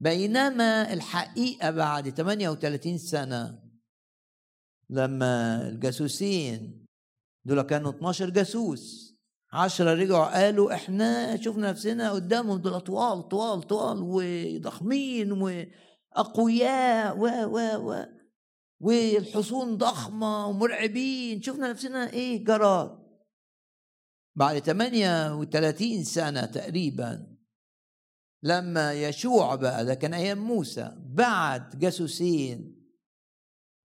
[0.00, 3.62] بينما الحقيقة بعد 38 سنة
[4.90, 6.86] لما الجاسوسين
[7.44, 9.14] دول كانوا 12 جاسوس
[9.52, 17.90] عشرة رجعوا قالوا إحنا شفنا نفسنا قدامهم دول طوال طوال طوال وضخمين وأقوياء و و
[17.90, 18.19] و.
[18.80, 21.42] والحصون ضخمة ومرعبين.
[21.42, 23.00] شفنا نفسنا إيه؟ جراد
[24.36, 27.36] بعد 38 سنة تقريبا
[28.42, 32.76] لما يشوع بقى ده كان أيام موسى بعت جاسوسين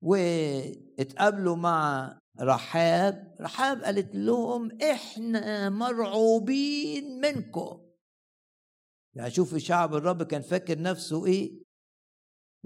[0.03, 3.35] واتقابلوا مع رحاب.
[3.41, 7.85] رحاب قالت لهم إحنا مرعوبين منكم.
[9.15, 11.64] يعني شوف شعب الرب كان فاكر نفسه إيه؟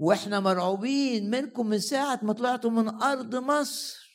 [0.00, 4.10] وإحنا مرعوبين منكم من ساعة ما طلعتوا من أرض مصر.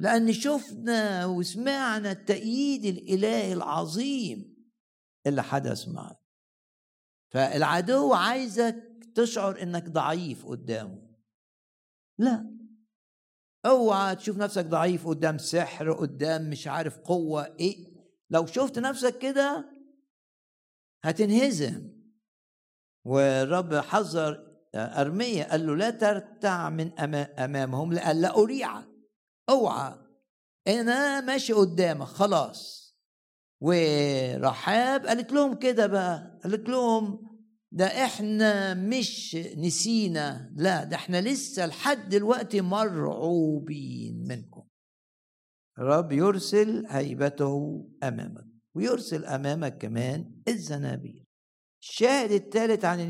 [0.00, 4.56] لأن شفنا وسمعنا التأييد الإلهي العظيم
[5.26, 6.18] اللي حدث معك.
[7.32, 11.08] فالعدو عايزك تشعر إنك ضعيف قدامه.
[12.18, 12.58] لا.
[13.66, 17.94] اوعى تشوف نفسك ضعيف قدام سحر قدام مش عارف قوة إيه.
[18.30, 19.74] لو شفت نفسك كده
[21.04, 21.90] هتنهزم.
[23.04, 24.47] والرب حذر
[24.78, 26.98] أرمية قال له لا ترتع من
[27.38, 28.88] أمامهم لألا أريعك
[29.48, 29.94] أوعى.
[30.68, 32.78] أنا ماشي قدامك خلاص.
[33.60, 36.40] ورحاب قالت لهم كده بقى.
[36.44, 37.28] قالت لهم
[37.72, 40.52] ده إحنا مش نسينا.
[40.56, 44.64] لا ده إحنا لسه لحد دلوقتي مرعوبين منكم.
[45.78, 51.27] الرب يرسل هيبته أمامك ويرسل أمامك كمان الزنابير
[51.80, 53.00] الشاهد الثالث عن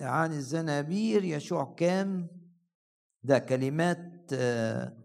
[0.00, 2.28] عن الزنابير يشوع كام؟
[3.22, 4.98] ده كلمات آه،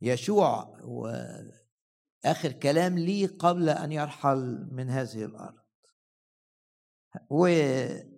[0.00, 0.76] يشوع
[2.24, 5.58] آخر كلام ليه قبل أن يرحل من هذه الأرض.
[7.30, 8.08] وقال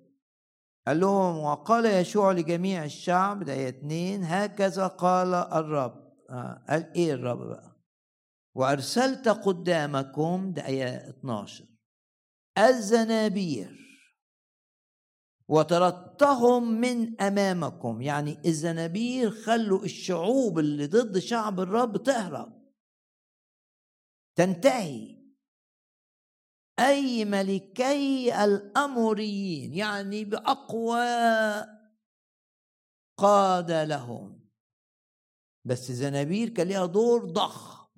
[1.01, 6.09] لهم وقال يشوع لجميع الشعب ده اتنين هكذا قال الرب.
[6.31, 7.77] آه قال إيه الرب بقى؟
[8.55, 11.65] وأرسلت قدامكم ده آية 12
[12.59, 13.88] الزنابير.
[15.49, 18.03] وطردتهم من أمامكم.
[18.03, 22.73] يعني الزنابير خلوا الشعوب اللي ضد شعب الرب تهرب.
[24.37, 25.19] تنتهي.
[26.79, 31.07] أي ملكي الأموريين يعني بأقوى
[33.17, 34.49] قاد لهم.
[35.65, 37.89] بس زنابير كان ليها دور ضخم.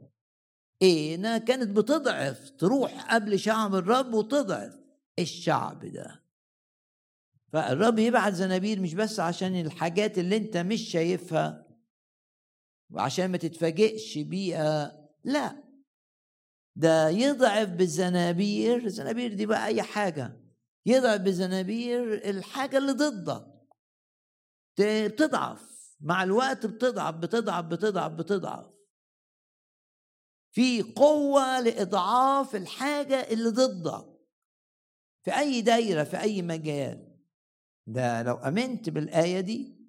[0.83, 4.79] إنها كانت بتضعف تروح قبل شعب الرب وتضعف.
[5.19, 6.30] الشعب ده.
[7.53, 11.67] فالرب يبعت زنابير مش بس عشان الحاجات اللي انت مش شايفها
[12.91, 15.65] وعشان ما تتفاجئش بيها لا.
[16.77, 20.41] ده يضعف بالزنابير الزنابير دي بقى أي حاجة.
[20.87, 23.47] يضعف بالزنابير الحاجة اللي ضدك.
[24.79, 25.71] بتضعف.
[26.01, 28.67] مع الوقت بتضعف بتضعف بتضعف بتضعف.
[30.53, 34.07] في قوة لإضعاف الحاجة اللي ضدك.
[35.25, 37.10] في أي دايرة في أي مجال.
[37.87, 39.81] ده لو أمنت بالآية دي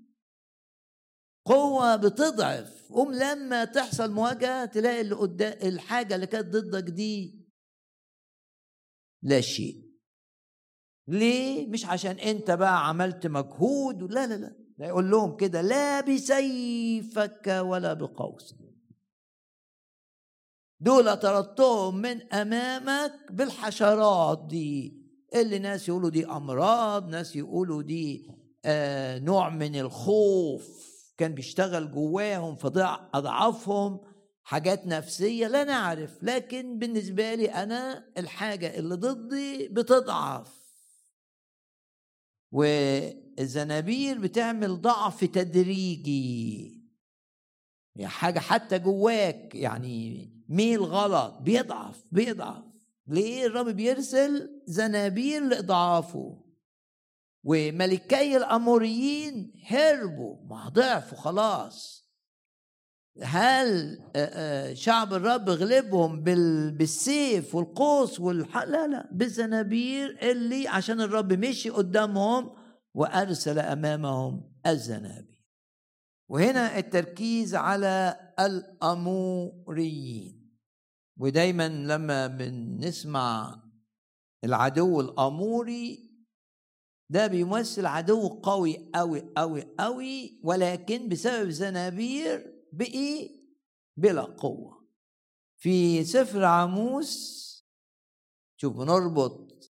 [1.45, 2.91] قوة بتضعف.
[2.91, 7.45] قوم لما تحصل مواجهة تلاقي اللي قدام الحاجة اللي كانت ضدك دي
[9.23, 9.91] لا شيء.
[11.07, 14.55] ليه؟ مش عشان أنت بقى عملت مجهود لا لا لا.
[14.87, 18.55] يقول لهم كده لا بسيفك ولا بقوس
[20.79, 25.00] دول طردتهم من أمامك بالحشرات دي.
[25.35, 28.31] اللي ناس يقولوا دي أمراض ناس يقولوا دي
[28.65, 30.91] آه نوع من الخوف.
[31.17, 33.99] كان بيشتغل جواهم فضع أضعافهم
[34.43, 36.23] حاجات نفسية لا نعرف.
[36.23, 40.61] لكن بالنسبة لي أنا الحاجة اللي ضدي بتضعف.
[42.51, 46.81] والزنابير بتعمل ضعف تدريجي.
[47.95, 52.70] يعني حاجة حتى جواك يعني ميل غلط بيضعف بيضعف.
[53.07, 56.43] ليه الرب بيرسل زنابير لإضعافه؟
[57.43, 62.01] وملكي الأموريين هربوا ما ضعفوا خلاص.
[63.23, 63.99] هل
[64.77, 66.23] شعب الرب غلبهم
[66.71, 68.57] بالسيف والقوس والح...
[68.57, 72.51] لا لا بالزنابير اللي عشان الرب مشي قدامهم
[72.93, 75.45] وأرسل أمامهم الزنابير
[76.29, 80.40] وهنا التركيز على الأموريين.
[81.21, 83.61] ودايما لما بنسمع
[84.43, 86.11] العدو الأموري
[87.09, 93.29] ده بيمثل عدو قوي قوي قوي قوي ولكن بسبب زنابير بقي
[93.97, 94.87] بلا قوة.
[95.57, 97.41] في سفر عاموس
[98.57, 99.71] شوف نربط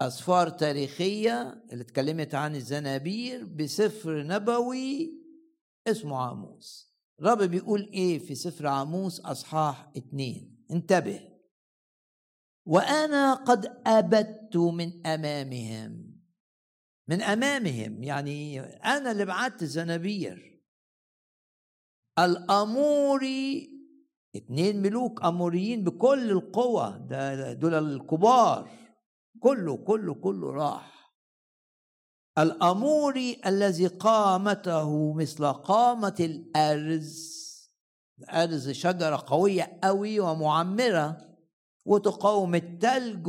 [0.00, 5.12] أسفار تاريخية اللي اتكلمت عن الزنابير بسفر نبوي
[5.86, 11.32] اسمه عاموس الرب بيقول إيه في سفر عاموس أصحاح اتنين؟ انتبه.
[12.66, 16.12] وأنا قد أبدت من أمامهم.
[17.08, 20.62] من أمامهم يعني أنا اللي بعت الزنابير
[22.18, 23.72] الأموري
[24.36, 28.70] اتنين ملوك أموريين بكل القوة ده دول الكبار.
[29.40, 31.14] كله كله كله راح.
[32.38, 37.41] الأموري الذي قامته مثل قامة الأرز.
[38.18, 41.36] الارز شجرة قوية قوي ومعمرة
[41.86, 43.28] وتقاوم التلج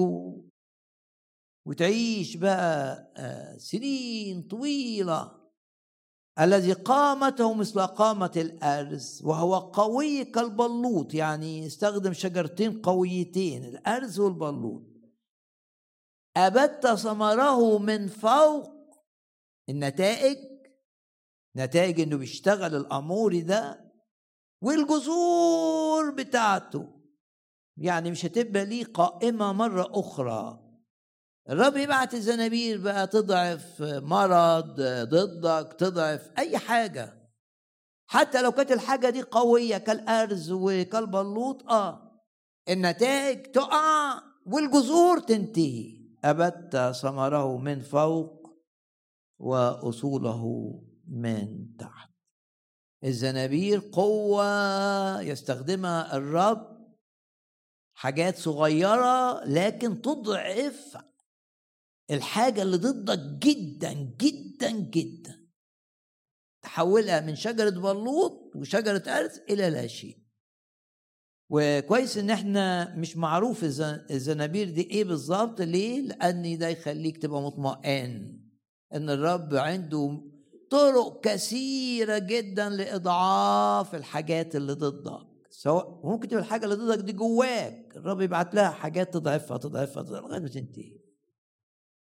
[1.67, 5.43] وتعيش بقى آه، سنين طويلة.
[6.39, 14.83] الذي قامته مثل قامة الأرز وهو قوي كالبلوط يعني يستخدم شجرتين قويتين الأرز والبلوط.
[16.37, 18.73] أبت ثمره من فوق
[19.69, 20.37] النتائج
[21.57, 23.82] نتائج إنه بيشتغل الاموري ده
[24.63, 26.87] والجذور بتاعته.
[27.77, 30.59] يعني مش هتبقى ليه قائمة مرة أخرى.
[31.49, 37.13] الرب يبعت الزنابير بقى تضعف مرض ضدك تضعف أي حاجة.
[38.07, 42.21] حتى لو كانت الحاجة دي قوية كالأرز وكالبلوط آه.
[42.69, 46.03] النتائج تقع والجذور تنتهي.
[46.23, 48.49] أبت ثمره من فوق
[49.39, 50.73] وأصوله
[51.07, 52.12] من تحت.
[53.03, 56.73] الزنابير قوة يستخدمها الرب
[57.95, 60.97] حاجات صغيرة لكن تضعف
[62.11, 65.43] الحاجة اللي ضدك جدا جدا جدا.
[66.63, 70.17] تحولها من شجرة بلوط وشجرة أرز إلى لا شيء.
[71.49, 78.39] وكويس إن إحنا مش معروف الزنابير دي إيه بالظبط ليه؟ لأن ده يخليك تبقى مطمئن
[78.93, 80.21] إن الرب عنده
[80.73, 85.27] طرق كثيرة جدا لإضعاف الحاجات اللي ضدك.
[85.49, 90.27] سواء ممكن تبقى الحاجة اللي ضدك دي جواك الرب يبعت لها حاجات تضعفها تضعفها, تضعفها
[90.27, 90.99] لغاية ما تنتهي.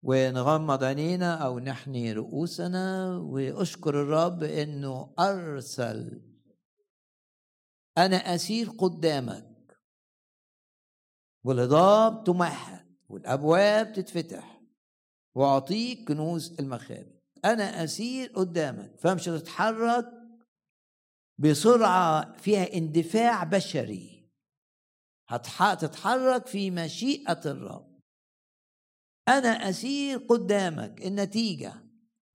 [0.03, 6.23] ونغمض عينينا أو نحني رؤوسنا وأشكر الرب إنه أرسل
[7.99, 9.79] أنا أسير قدامك.
[11.45, 14.63] والهضاب تمهد والأبواب تتفتح
[15.35, 17.22] وأعطيك كنوز المخابئ.
[17.45, 18.97] أنا أسير قدامك.
[18.99, 20.07] فمش هتتحرك
[21.39, 24.31] بسرعة فيها اندفاع بشري.
[25.29, 28.01] هتتحرك في مشيئة الرب.
[29.29, 31.07] أنا أسير قدامك.
[31.07, 31.75] النتيجة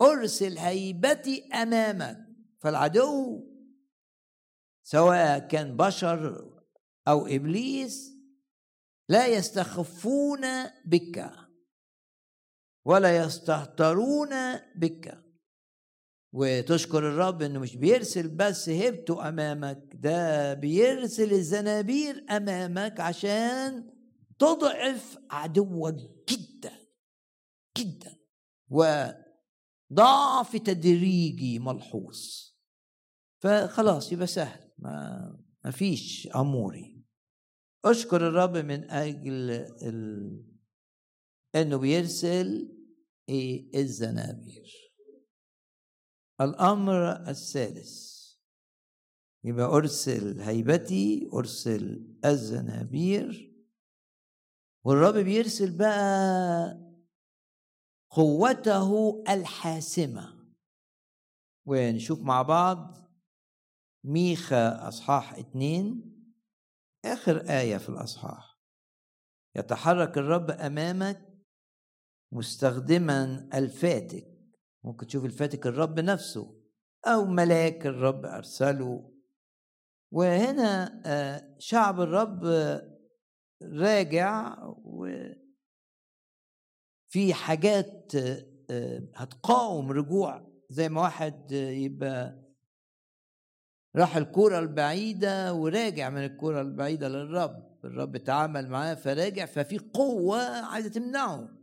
[0.01, 2.28] أرسل هيبتي أمامك.
[2.60, 3.43] فالعدو
[4.84, 6.53] سواء كان بشر
[7.08, 8.18] أو إبليس
[9.10, 10.41] لا يستخفون
[10.86, 11.47] بك.
[12.88, 14.29] ولا يستهترون
[14.75, 15.23] بك.
[16.33, 23.93] وتشكر الرب إنه مش بيرسل بس هبته أمامك ده بيرسل الزنابير أمامك عشان
[24.39, 25.95] تضعف عدوك
[26.29, 26.71] جدا
[27.77, 28.15] جدا.
[28.69, 32.19] وضعف تدريجي ملحوظ.
[33.43, 34.71] فخلاص يبقى سهل.
[34.77, 37.03] ما فيش أموري.
[37.85, 39.49] أشكر الرب من أجل
[39.83, 40.43] ال...
[41.55, 42.76] إنه بيرسل
[43.30, 44.93] إيه الزنابير.
[46.41, 48.17] الأمر الثالث
[49.43, 53.53] يبقى أرسل هيبتي أرسل الزنابير.
[54.86, 56.88] والرب بيرسل بقى
[58.11, 60.38] قوته الحاسمة.
[61.65, 62.97] ونشوف مع بعض
[64.03, 66.13] ميخا أصحاح اتنين
[67.05, 68.59] آخر آية في الأصحاح.
[69.55, 71.26] يتحرك الرب أمامك
[72.32, 74.28] مستخدما الفاتك.
[74.84, 76.61] ممكن تشوف الفاتك الرب نفسه
[77.05, 79.13] أو ملاك الرب أرسله.
[80.11, 82.45] وهنا آه، شعب الرب
[83.63, 85.34] راجع وفي
[87.34, 88.11] حاجات
[88.69, 90.47] آه، هتقاوم رجوع.
[90.69, 92.47] زي ما واحد يبقى
[93.95, 97.78] راح الكرة البعيدة وراجع من الكرة البعيدة للرب.
[97.86, 101.57] الرب تعامل معاه فراجع ففي قوة عايزة تمنعه.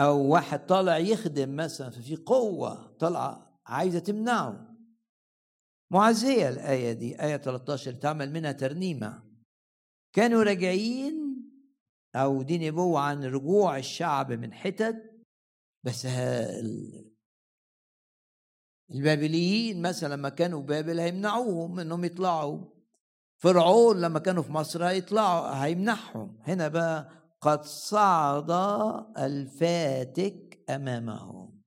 [0.00, 4.76] أو واحد طالع يخدم مثلا ففي قوة طالعة عايزة تمنعه.
[5.90, 9.22] معزية الآية دي آية 13 تعمل منها ترنيمة.
[10.12, 11.42] كانوا راجعين
[12.14, 15.24] أو دي نبوة عن رجوع الشعب من حتت
[15.84, 16.06] بس
[18.90, 22.72] البابليين مثلا لما كانوا بابل هيمنعوهم إنهم يطلعوا.
[23.42, 28.50] فرعون لما كانوا في مصر هيطلعوا هيمنعهم هنا بقى قد صعد
[29.18, 31.62] الفاتك أمامهم.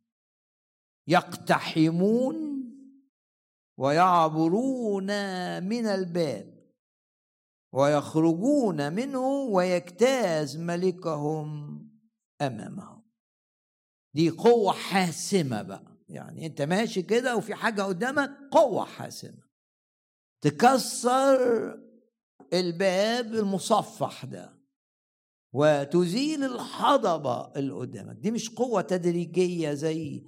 [1.08, 2.66] يقتحمون
[3.78, 5.04] ويعبرون
[5.64, 6.56] من الباب
[7.74, 11.80] ويخرجون منه ويجتاز ملكهم
[12.42, 13.04] أمامهم.
[14.14, 15.98] دي قوة حاسمة بقى.
[16.10, 19.46] يعني أنت ماشي كده وفي حاجة قدامك قوة حاسمة.
[20.42, 21.40] تكسر
[22.54, 24.55] الباب المصفح ده.
[25.56, 28.16] وتزيل الحضبة اللي قدامك.
[28.18, 30.24] دي مش قوة تدريجية زي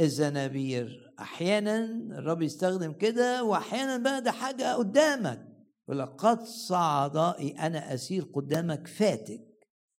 [0.00, 1.14] الزنابير.
[1.20, 1.84] أحيانا
[2.18, 5.46] الرب يستخدم كده واحيانا بقى ده حاجة قدامك.
[5.88, 9.40] ولقد صعد أنا أسير قدامك فاتك.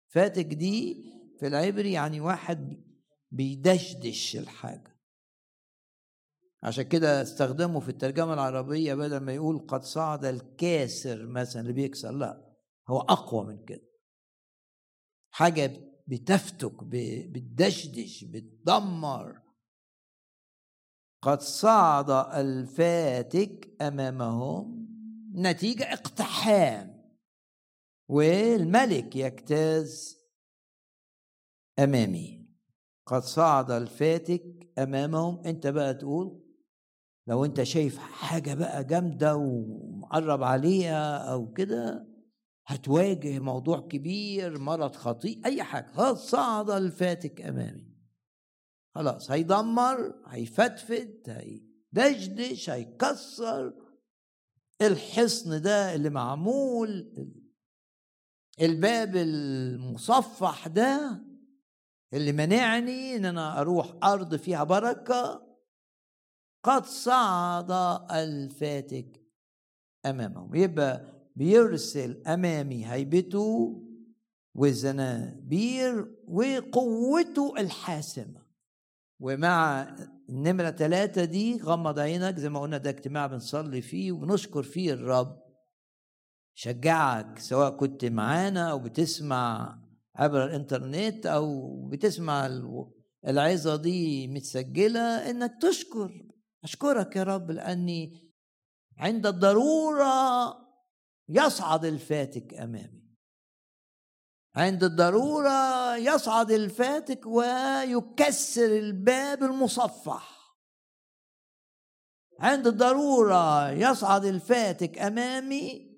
[0.10, 1.04] فاتك دي
[1.40, 2.84] في العبري يعني واحد
[3.32, 4.98] بيدشدش الحاجة.
[6.64, 12.12] عشان كده استخدمه في الترجمة العربية بدل ما يقول قد صعد الكاسر مثلا اللي بيكسر
[12.12, 12.56] لا
[12.90, 13.91] هو أقوى من كده.
[15.32, 15.72] حاجة
[16.08, 19.42] بتفتك بتدشدش بتدمر.
[21.22, 24.88] قد صعد الفاتك أمامهم
[25.36, 27.12] نتيجة اقتحام
[28.10, 30.18] والملك يجتاز
[31.80, 32.48] أمامي.
[33.06, 35.46] قد صعد الفاتك أمامهم.
[35.46, 36.42] أنت بقى تقول
[37.28, 42.11] لو أنت شايف حاجة بقى جامدة ومقرب عليها أو كده
[42.68, 45.92] هتواجه موضوع كبير مرض خطير أي حاجة.
[45.98, 47.92] قد صعد الفاتك أمامي.
[48.96, 53.74] خلاص هيدمر هيفتفت هيدشدش هيكسر.
[54.82, 57.14] الحصن ده اللي معمول
[58.62, 61.24] الباب المصفح ده
[62.14, 65.48] اللي منعني إن أنا أروح أرض فيها بركة.
[66.64, 67.72] قد صعد
[68.12, 69.22] الفاتك
[70.06, 70.56] أمامهم.
[70.56, 73.82] يبقى بيرسل أمامي هيبته
[74.56, 78.42] والزنابير وقوته الحاسمة.
[79.20, 79.82] ومع
[80.30, 85.42] النمرة ثلاثة دي غمض عينك زي ما قلنا ده اجتماع بنصلي فيه وبنشكر فيه الرب.
[86.54, 89.78] شجعك سواء كنت معانا أو بتسمع
[90.16, 92.50] عبر الإنترنت أو بتسمع
[93.28, 96.28] العظة دي متسجلة إنك تشكر.
[96.64, 98.32] أشكرك يا رب لأني
[98.98, 100.52] عند الضرورة
[101.32, 103.02] يصعد الفاتك أمامي.
[104.56, 110.56] عند الضرورة يصعد الفاتك ويكسر الباب المصفح.
[112.40, 115.98] عند الضرورة يصعد الفاتك أمامي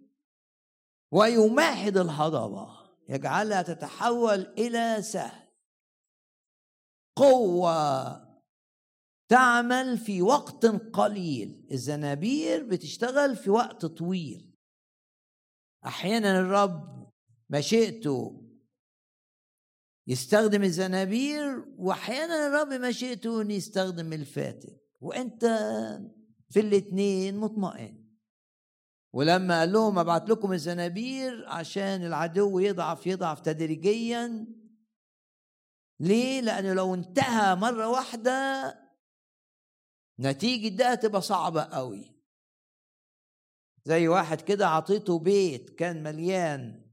[1.12, 2.84] ويمهد الهضبة.
[3.10, 5.48] يجعلها تتحول إلى سهل
[7.16, 8.24] قوة
[9.30, 11.68] تعمل في وقت قليل.
[11.72, 14.53] الزنابير بتشتغل في وقت طويل.
[15.86, 17.10] أحيانا الرب
[17.50, 18.40] مشيئته
[20.08, 25.46] يستخدم الزنابير واحيانا الرب مشيئته ان يستخدم الفاتك وأنت
[26.50, 28.04] في الاثنين مطمئن.
[29.14, 34.48] ولما قال لهم أبعت لكم الزنابير عشان العدو يضعف يضعف تدريجيا.
[36.00, 38.34] ليه؟ لأنه لو انتهى مرة واحدة
[40.20, 42.12] نتيجة ده تبقى صعبة قوي.
[43.86, 46.84] زي واحد كده عطيته بيت كان مليان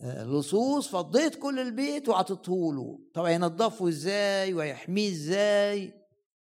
[0.00, 2.98] آه، لصوص فضيت كل البيت وعطيته له.
[3.14, 5.92] طب هينضفه إزاي؟ ويحميه إزاي؟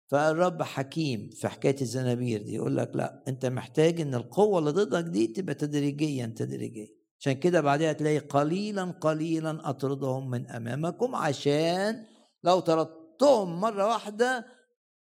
[0.08, 5.04] فالرب حكيم في حكاية الزنابير دي يقول لك لا أنت محتاج إن القوة اللي ضدك
[5.04, 6.86] دي تبقى تدريجيا تدريجيا.
[7.20, 12.04] عشان كده بعدها تلاقي قليلا قليلا أطردهم من أمامكم عشان
[12.44, 14.46] لو طردتهم مرة واحدة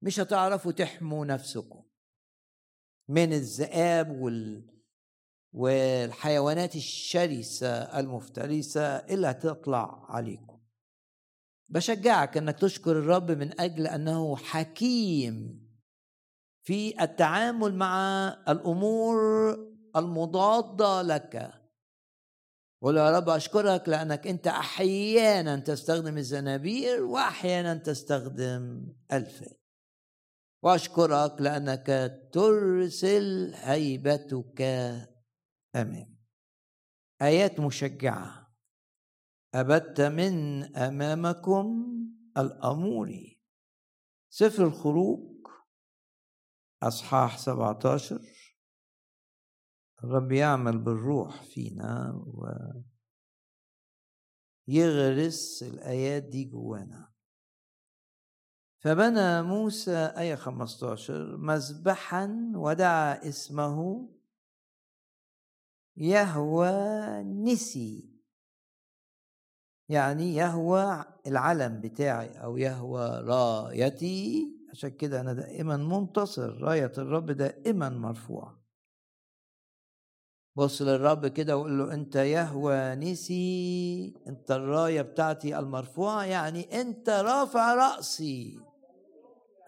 [0.01, 1.83] مش هتعرفوا تحموا نفسكم.
[3.09, 4.69] من الذئاب وال
[5.53, 10.59] والحيوانات الشرسة المفترسة اللي هتطلع عليكم.
[11.69, 15.65] بشجعك أنك تشكر الرب من أجل أنه حكيم
[16.65, 19.17] في التعامل مع الأمور
[19.95, 21.53] المضادة لك.
[22.81, 29.58] قول يا رب أشكرك لأنك أنت أحيانا تستخدم الزنابير وأحيانا تستخدم الفات
[30.61, 31.87] واشكرك لأنك
[32.33, 34.61] ترسل هيبتك.
[35.75, 36.17] امام
[37.21, 38.55] آيات مشجعة.
[39.55, 41.85] أبت من أمامكم
[42.37, 43.41] الاموري
[44.29, 45.47] سفر الخروج.
[46.83, 48.21] أصحاح 17
[50.03, 52.23] الرب يعمل بالروح فينا
[54.67, 57.08] ويغرس الآيات دي جوانا.
[58.79, 64.09] فبنى موسى آية 15 مذبحا ودعا اسمه
[65.97, 66.71] يهوى
[67.23, 68.09] نسي.
[69.89, 74.47] يعني يهوى العلم بتاعي أو يهوى رايتي.
[74.71, 78.59] عشان كده أنا دائما منتصر راية الرب دائما مرفوعة.
[80.55, 84.13] بص للرب كده وقول له أنت يهوى نسي.
[84.27, 88.68] أنت الراية بتاعتي المرفوعة يعني أنت رافع رأسي.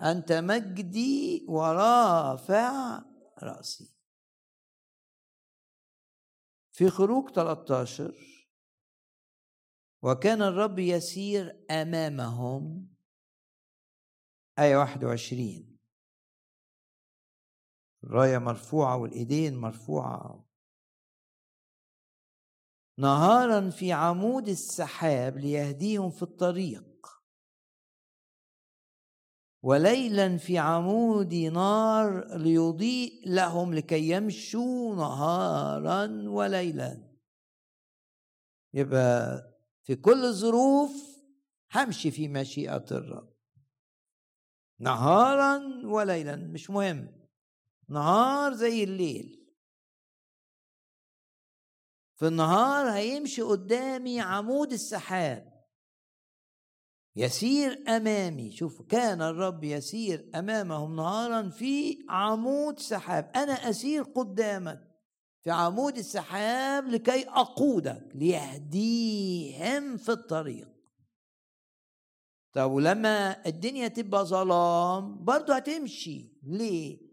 [0.02, 3.02] أنت مجدي ورافع
[3.44, 3.94] رأسي.
[6.72, 8.14] في خروج 13
[10.02, 12.88] وكان الرب يسير أمامهم.
[14.60, 15.78] آية 21
[18.04, 20.46] الراية مرفوعة والإيدين مرفوعة.
[22.98, 26.91] نهارا في عمود السحاب ليهديهم في الطريق.
[29.64, 37.12] وليلا في عمود نار ليضيء لهم لكي يمشوا نهارا وليلا.
[38.74, 39.42] يبقى
[39.84, 40.92] في كل الظروف
[41.74, 43.34] همشي في مشيئة الرب.
[44.80, 47.28] نهارا وليلا مش مهم.
[47.90, 49.38] نهار زي الليل.
[52.16, 55.51] في النهار هيمشي قدامي عمود السحاب.
[57.16, 58.52] يسير أمامي.
[58.52, 63.32] شوف كان الرب يسير أمامهم نهارا في عمود سحاب.
[63.36, 64.88] أنا أسير قدامك
[65.44, 70.68] في عمود السحاب لكي أقودك ليهديهم في الطريق.
[72.54, 76.40] طب ولما الدنيا تبقى ظلام برضه هتمشي.
[76.44, 77.12] ليه؟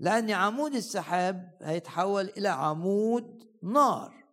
[0.00, 4.23] لأن عمود السحاب هيتحول إلى عمود نار.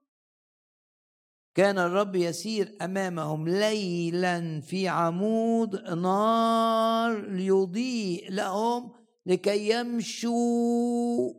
[1.55, 8.91] كان الرب يسير أمامهم ليلا في عمود نار ليضيء لهم
[9.25, 11.33] لكي يمشوا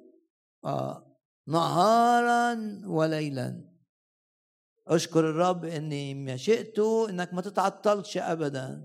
[0.64, 1.16] آه
[1.48, 3.72] نهارا وليلا.
[4.88, 8.82] أشكر الرب إني مشيته إنك ما تتعطلش ابدا.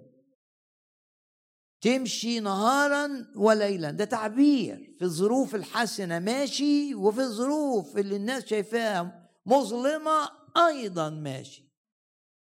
[1.82, 3.92] تمشي نهارا وليلا.
[3.92, 11.68] ده تعبير في الظروف الحسنة ماشي؟ وفي الظروف اللي الناس شايفاها مظلمة أيضا ماشي.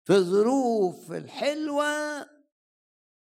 [0.04, 1.86] في الظروف الحلوة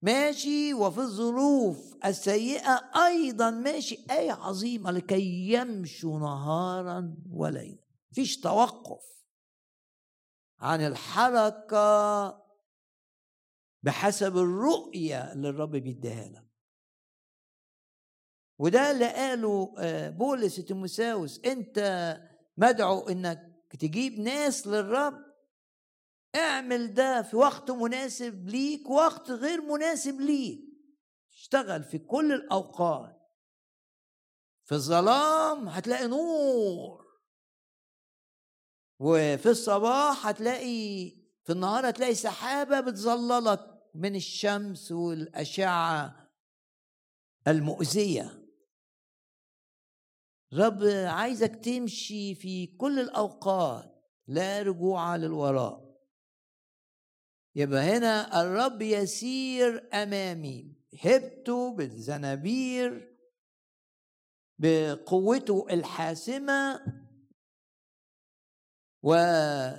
[0.03, 4.07] ماشي وفي الظروف السيئة أيضا ماشي.
[4.11, 7.85] إيه عظيمة لكي يمشوا نهارا وليلا.
[8.13, 9.05] فيش توقف
[10.61, 12.29] عن الحركة
[13.83, 16.49] بحسب الرؤية اللي الرب بيديها لك
[18.59, 21.41] وده اللي قاله آه، بولس تيموساوس.
[21.45, 21.79] أنت
[22.57, 25.25] مدعو إنك تجيب ناس للرب
[26.35, 30.61] اعمل ده في وقت مناسب ليك وقت غير مناسب ليك.
[31.33, 33.19] اشتغل في كل الأوقات.
[34.65, 37.09] في الظلام هتلاقي نور.
[38.99, 41.11] وفي الصباح هتلاقي
[41.45, 43.61] في النهار هتلاقي سحابة بتظللك
[43.95, 46.29] من الشمس والأشعة
[47.49, 48.38] المؤذية.
[50.53, 53.95] رب عايزك تمشي في كل الأوقات
[54.27, 55.89] لا رجوع للوراء.
[57.55, 63.17] يبقى هنا الرب يسير أمامي هبته بالزنابير
[64.59, 66.81] بقوته الحاسمة
[69.03, 69.79] وبعمل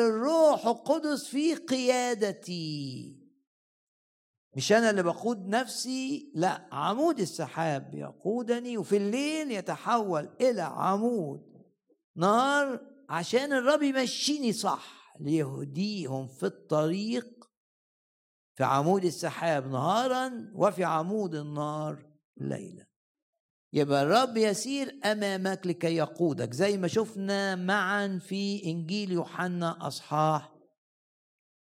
[0.00, 3.23] الروح القدس في قيادتي.
[4.56, 11.42] مش أنا اللي بقود نفسي لا عمود السحاب يقودني وفي الليل يتحول إلى عمود
[12.16, 17.44] نار عشان الرب يمشيني صح ليهديهم في الطريق
[18.54, 22.86] في عمود السحاب نهارا وفي عمود النار ليلا.
[23.72, 30.54] يبقى الرب يسير أمامك لكي يقودك زي ما شفنا معا في إنجيل يوحنا أصحاح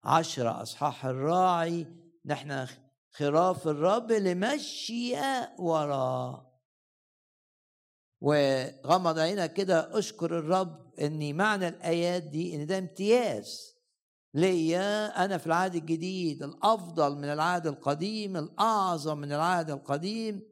[0.04, 2.66] عشرة أصحاح الراعي نحن
[3.10, 5.14] خراف الرب لمشي
[5.58, 6.54] وراه
[8.20, 13.74] وغمض عينك كده أشكر الرب ان معنى الآيات دي إن ده امتياز
[14.34, 15.24] ليا.
[15.24, 20.42] أنا في العهد الجديد الأفضل من العهد القديم الأعظم من العهد القديم.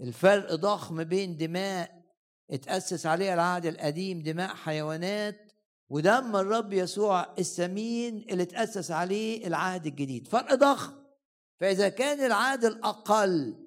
[0.00, 2.02] الفرق ضخم بين دماء
[2.50, 5.45] اتأسس عليها العهد القديم دماء حيوانات
[5.88, 10.28] ودم الرب يسوع الثمين اللي اتأسس عليه العهد الجديد.
[10.28, 10.92] فرق ضخم.
[11.60, 13.66] فإذا كان العهد الأقل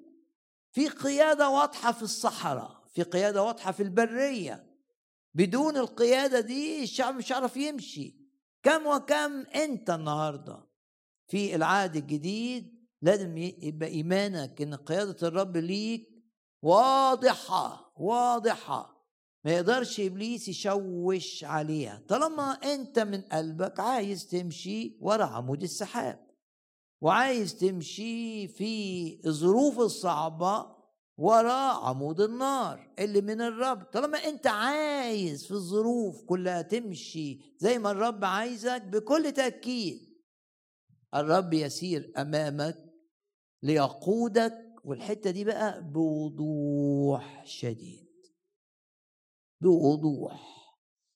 [0.72, 4.66] في قيادة واضحة في الصحراء في قيادة واضحة في البرية.
[5.34, 8.20] بدون القيادة دي الشعب مش عارف يمشي.
[8.62, 10.66] كم وكم أنت النهاردة
[11.28, 16.08] في العهد الجديد لازم يبقى إيمانك إن قيادة الرب ليك
[16.62, 18.99] واضحة واضحة.
[19.44, 22.02] ما يقدرش إبليس يشوش عليها.
[22.08, 26.26] طالما أنت من قلبك عايز تمشي ورا عمود السحاب
[27.00, 30.80] وعايز تمشي في الظروف الصعبة
[31.18, 33.82] وراء عمود النار اللي من الرب.
[33.84, 40.10] طالما أنت عايز في الظروف كلها تمشي زي ما الرب عايزك بكل تأكيد
[41.14, 42.76] الرب يسير أمامك
[43.62, 48.09] ليقودك والحتة دي بقى بوضوح شديد.
[49.60, 50.50] بوضوح.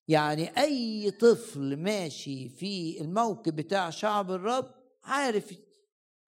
[0.09, 4.74] يعني أي طفل ماشي في الموكب بتاع شعب الرب
[5.05, 5.55] عارف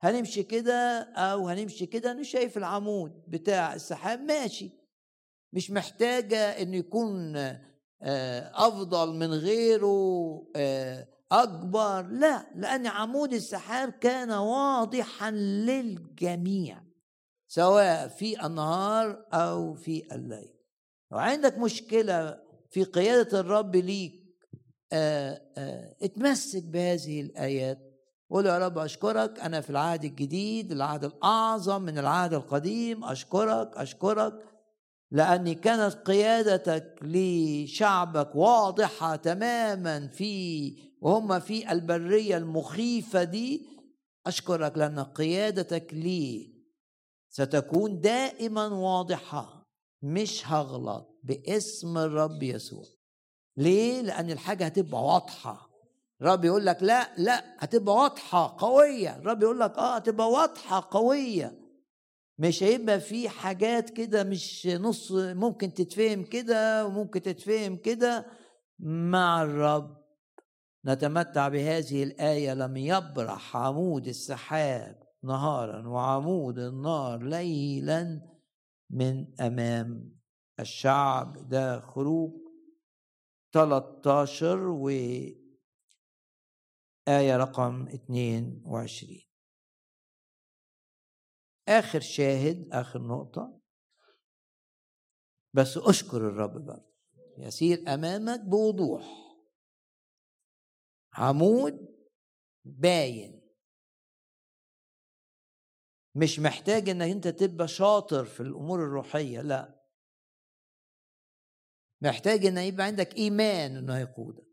[0.01, 4.71] هنمشي كده أو هنمشي كده أنا شايف العمود بتاع السحاب ماشي.
[5.53, 7.37] مش محتاجة إنه يكون
[8.03, 16.83] آه، أفضل من غيره آه، أكبر لا لأن عمود السحاب كان واضحا للجميع
[17.49, 20.56] سواء في النهار أو في الليل.
[21.13, 22.39] لو عندك مشكلة
[22.71, 24.27] في قيادة الرب ليك
[24.93, 27.79] آه، اتمسك بهذه الآيات.
[28.31, 29.41] قول يا رب أشكرك.
[29.41, 33.05] أنا في العهد الجديد العهد الأعظم من العهد القديم.
[33.05, 34.33] أشكرك أشكرك
[35.11, 43.67] لأني كانت قيادتك لشعبك واضحة تماما في وهم في البرية المخيفة دي.
[44.27, 46.55] أشكرك لأن قيادتك لي
[47.31, 49.56] ستكون دائما واضحة.
[50.07, 52.85] مش هغلط باسم الرب يسوع.
[53.57, 55.71] ليه؟ لأن الحاجة هتبقى واضحة.
[56.21, 59.17] الرب يقول لك لا لا هتبقى واضحة قوية.
[59.17, 61.59] الرب يقول لك آه هتبقى واضحة قوية.
[62.39, 68.27] مش هيبقى في حاجات كده مش نص ممكن تتفهم كده وممكن تتفهم كده.
[68.79, 69.97] مع الرب
[70.87, 72.55] نتمتع بهذه الآية.
[72.55, 78.36] لم يبرح عمود السحاب نهارا وعمود النار ليلا.
[78.91, 80.21] من أمام
[80.61, 81.49] الشعب.
[81.49, 82.33] ده خروج
[83.53, 84.89] 13 و
[87.09, 89.21] آية رقم 22
[91.69, 93.61] آخر شاهد آخر نقطة.
[95.55, 96.93] بس أشكر الرب برضه.
[97.39, 99.03] يسير أمامك بوضوح.
[101.13, 101.97] عمود
[102.65, 103.36] باين.
[106.17, 109.83] مش محتاج انك أنت تبقى شاطر في الأمور الروحية لا.
[112.03, 114.47] محتاج إن يبقى عندك إيمان إنه هيقودك.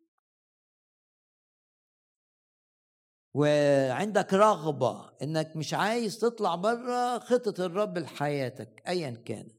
[3.34, 9.58] وعندك رغبة إنك مش عايز تطلع بره خطة الرب لحياتك ايا كان.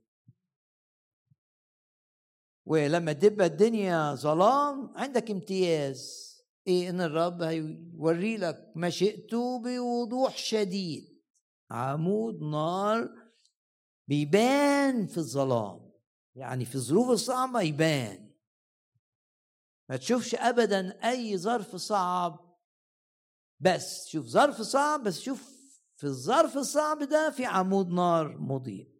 [2.66, 6.24] ولما تبقى الدنيا ظلام عندك امتياز.
[6.66, 11.13] إيه إن الرب هيوري لك مشيئته بوضوح شديد.
[11.74, 13.08] عمود نار
[14.08, 15.92] بيبان في الظلام.
[16.34, 18.34] يعني في الظروف الصعبة يبان.
[19.88, 22.56] ما تشوفش ابدا أي ظرف صعب.
[23.60, 25.54] بس شوف ظرف صعب بس شوف
[25.96, 28.94] في الظرف الصعب ده في عمود نار مضيء.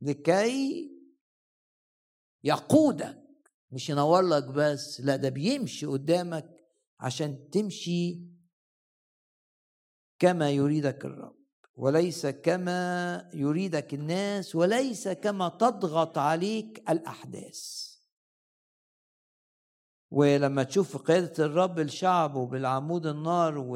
[0.00, 0.90] لكي
[2.44, 3.22] يقودك
[3.70, 6.56] مش ينور لك بس لا ده بيمشي قدامك
[7.00, 8.32] عشان تمشي
[10.18, 11.41] كما يريدك الرب.
[11.76, 17.92] وليس كما يريدك الناس وليس كما تضغط عليك الأحداث.
[20.10, 23.74] ولما تشوف قيادة الرب لشعبه بالعمود النار و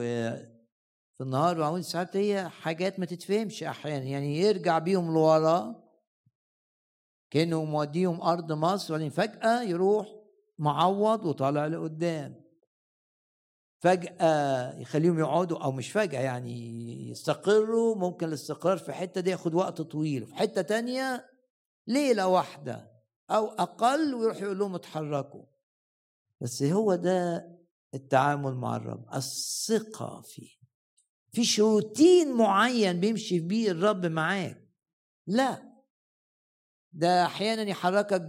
[1.16, 4.04] في النهار وعمود ساعات هي حاجات ما تتفهمش أحيانا.
[4.04, 5.84] يعني يرجع بيهم لورا
[7.30, 10.14] كأنه موديهم أرض مصر وبعدين فجأة يروح
[10.58, 12.45] معوض وطالع لقدام.
[13.78, 19.80] فجأة يخليهم يقعدوا أو مش فجأة يعني يستقروا ممكن الاستقرار في حتة دي ياخد وقت
[19.80, 20.26] طويل.
[20.26, 21.26] في حتة تانية
[21.86, 22.92] ليلة واحدة
[23.30, 25.44] أو أقل ويروح يقول لهم اتحركوا.
[26.40, 27.48] بس هو ده
[27.94, 30.56] التعامل مع الرب الثقة فيه.
[31.32, 34.68] في روتين معين بيمشي بيه الرب معاك.
[35.26, 35.72] لا
[36.92, 38.20] ده أحيانا يحركك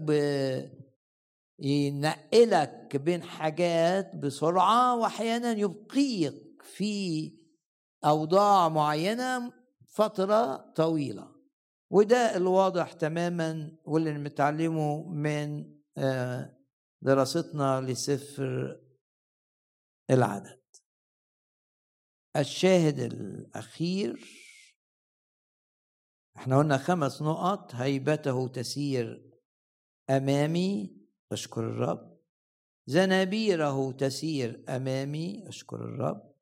[1.59, 7.33] ينقلك بين حاجات بسرعة وأحيانا يبقيك في
[8.05, 9.53] أوضاع معينة
[9.87, 11.35] فترة طويلة.
[11.89, 16.57] وده الواضح تماما واللي متعلمه من آه،
[17.01, 18.79] دراستنا لسفر
[20.09, 20.61] العدد.
[22.35, 24.25] الشاهد الأخير
[26.37, 29.31] إحنا قلنا خمس نقط هيبته تسير
[30.09, 30.96] أمامي.
[31.31, 32.17] أشكر الرب.
[32.87, 36.33] زنابيره تسير أمامي أشكر الرب.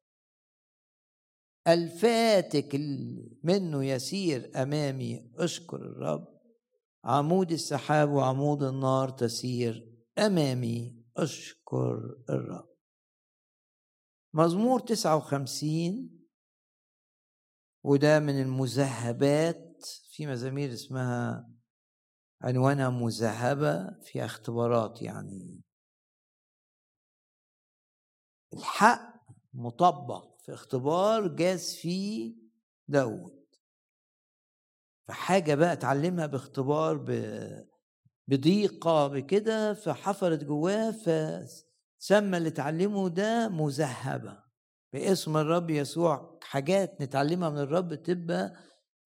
[1.68, 2.76] ألفاتك
[3.44, 6.36] منه يسير أمامي أشكر الرب.
[7.04, 12.76] عمود السحاب وعمود النار تسير أمامي أشكر الرب.
[14.34, 16.20] مزمور 59
[17.84, 21.50] وده من المذهبات في مزامير اسمها
[22.46, 25.62] عنوانها مذهبة في اختبارات يعني.
[28.54, 29.16] الحق
[29.54, 32.36] مطبق في اختبار جاز فيه
[32.88, 33.46] داود.
[35.08, 37.06] فحاجة بقى اتعلمها باختبار
[38.28, 40.96] بضيقة بكده فحفرت جواه
[41.98, 44.44] سمى اللي اتعلمه ده مذهبة.
[44.94, 48.56] باسم الرب يسوع حاجات نتعلمها من الرب تبقى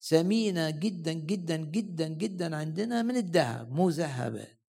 [0.02, 4.60] ثمينه جدا جدا جدا جدا عندنا من الذهب مذهبات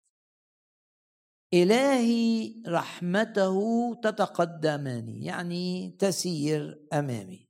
[1.54, 3.56] إلهي رحمته
[4.04, 7.48] تتقدمني يعني تسير أمامي.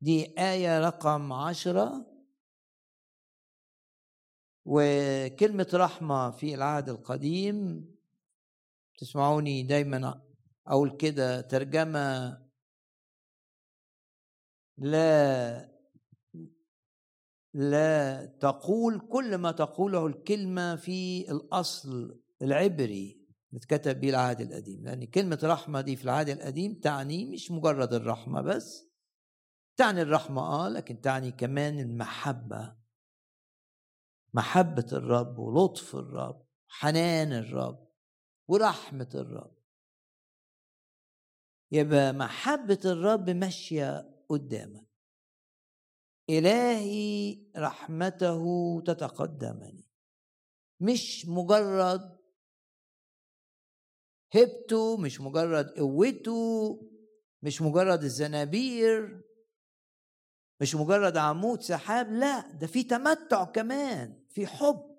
[0.00, 2.14] دي آية رقم عشرة.
[4.66, 7.88] وكلمة رحمة في العهد القديم
[8.98, 10.22] تسمعوني دايما
[10.66, 12.38] أقول كده ترجمة
[14.78, 15.73] لا
[17.54, 23.24] لا تقول كل ما تقوله الكلمة في الأصل العبري
[23.54, 24.84] اتكتب به العهد القديم.
[24.84, 28.86] لأن كلمة رحمة دي في العهد القديم تعني مش مجرد الرحمة بس
[29.76, 32.76] تعني الرحمة آه لكن تعني كمان المحبة.
[34.34, 37.88] محبة الرب ولطف الرب حنان الرب
[38.48, 39.54] ورحمة الرب.
[41.72, 44.93] يبقى محبة الرب ماشية قدامك.
[46.30, 48.44] إلهي رحمته
[48.86, 49.84] تتقدمني.
[50.80, 52.18] مش مجرد
[54.34, 56.80] هبته مش مجرد قوته
[57.42, 59.22] مش مجرد الزنابير
[60.60, 64.94] مش مجرد عمود سحاب لا ده في تمتع كمان في حب.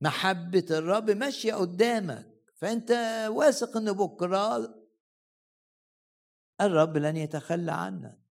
[0.00, 2.90] محبة الرب ماشية قدامك فأنت
[3.30, 4.74] واثق إن بكرة
[6.60, 8.21] الرب لن يتخلى عنك.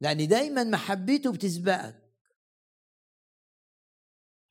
[0.00, 2.08] لأن دايما محبته بتسبقك.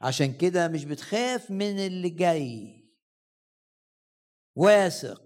[0.02, 2.84] عشان كده مش بتخاف من اللي جاي.
[4.56, 5.24] واثق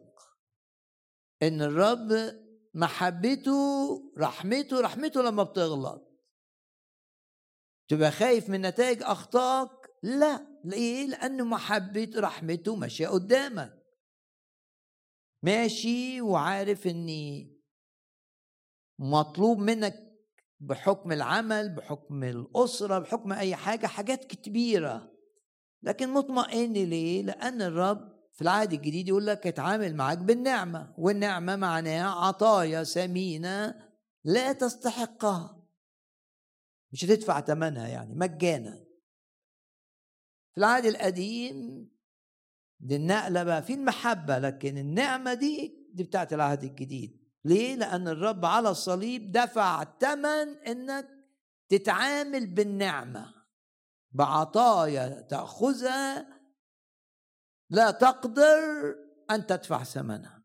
[1.42, 2.42] إن الرب
[2.74, 3.54] محبته
[4.18, 6.08] رحمته رحمته لما بتغلط.
[7.88, 9.70] تبقى خايف من نتائج أخطائك؟
[10.04, 10.62] لا.
[10.66, 13.82] ليه؟ لأنه محبة رحمته ماشية قدامك.
[15.44, 17.58] ماشي وعارف إني
[19.00, 20.11] مطلوب منك
[20.62, 25.12] بحكم العمل بحكم الأسرة بحكم أي حاجة حاجات كبيرة
[25.84, 32.10] لكن مطمئن ليه؟ لأن الرب في العهد الجديد يقول لك اتعامل معاك بالنعمة والنعمة معناها
[32.10, 33.76] عطايا ثمينة
[34.24, 35.68] لا تستحقها.
[36.92, 38.86] مش هتدفع ثمنها يعني مجانا.
[40.52, 41.90] في العهد القديم
[42.80, 47.21] دي النقلة بقى في المحبة لكن النعمة دي دي بتاعت العهد الجديد.
[47.46, 51.08] ليه؟ لأن الرب على الصليب دفع ثمن إنك
[51.70, 53.34] تتعامل بالنعمة.
[54.12, 56.28] بعطايا تأخذها
[57.70, 58.60] لا تقدر
[59.32, 60.44] أن تدفع ثمنها.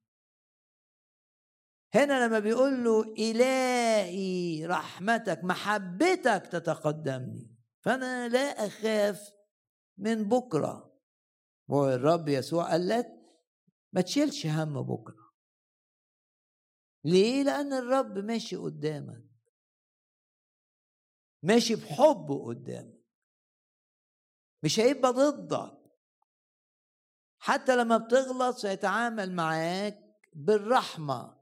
[1.94, 9.32] هنا لما بيقول له إلهي رحمتك محبتك تتقدمني فأنا لا أخاف
[9.98, 10.92] من بكرة.
[11.68, 13.06] والرب يسوع قال لك
[13.92, 15.25] ما تشيلش هم بكرة.
[17.06, 19.24] ليه؟ لأن الرب ماشي قدامك.
[21.42, 23.00] ماشي بحبه قدامك.
[24.62, 25.78] مش هيبقى ضدك.
[27.38, 31.36] حتى لما بتغلط سيتعامل معاك بالرحمة.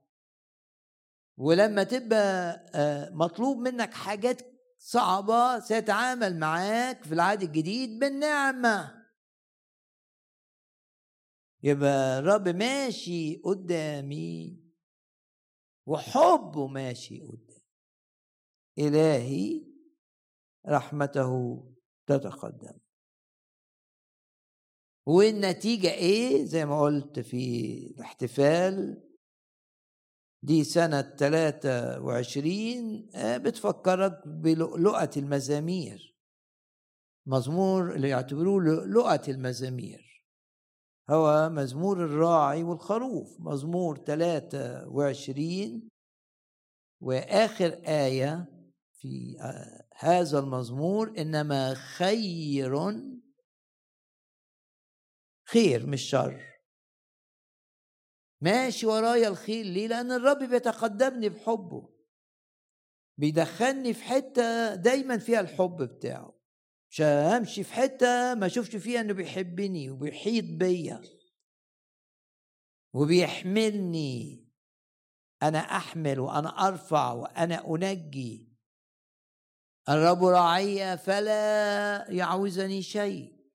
[1.37, 4.43] ولما تبقى آه، مطلوب منك حاجات
[4.79, 9.05] صعبة سيتعامل معاك في العهد الجديد بالنعمة.
[11.63, 14.64] يبقى الرب ماشي قدامي.
[15.87, 17.65] وحبه ماشي قدامي
[18.79, 19.65] إلهي
[20.69, 21.63] رحمته
[22.07, 22.79] تتقدم.
[25.07, 29.03] والنتيجة إيه؟ زي ما قلت في الاحتفال
[30.43, 36.17] دي سنة 23 آه، بتفكرك بلؤلؤة المزامير.
[37.27, 40.14] مزمور اللي يعتبروه لؤلؤة المزامير.
[41.11, 45.89] هو مزمور الراعي والخروف مزمور 23
[47.01, 48.47] وآخر آية
[48.93, 49.37] في
[49.97, 52.75] هذا المزمور إنما خير
[55.49, 56.55] خير مش شر.
[58.41, 61.95] ماشي ورايا الخير ليه؟ لأن الرب بيتقدمني بحبه
[63.19, 66.34] بيدخلني في حتة دايما فيها الحب بتاعه.
[66.95, 71.03] مش همشي في حتة ما اشوفش فيها انه بيحبني وبيحيط بيا
[72.95, 74.49] وبيحملني.
[75.43, 78.49] أنا احمل وأنا ارفع وأنا انجي.
[79.89, 83.51] الرب راعي فلا يعوزني شيء.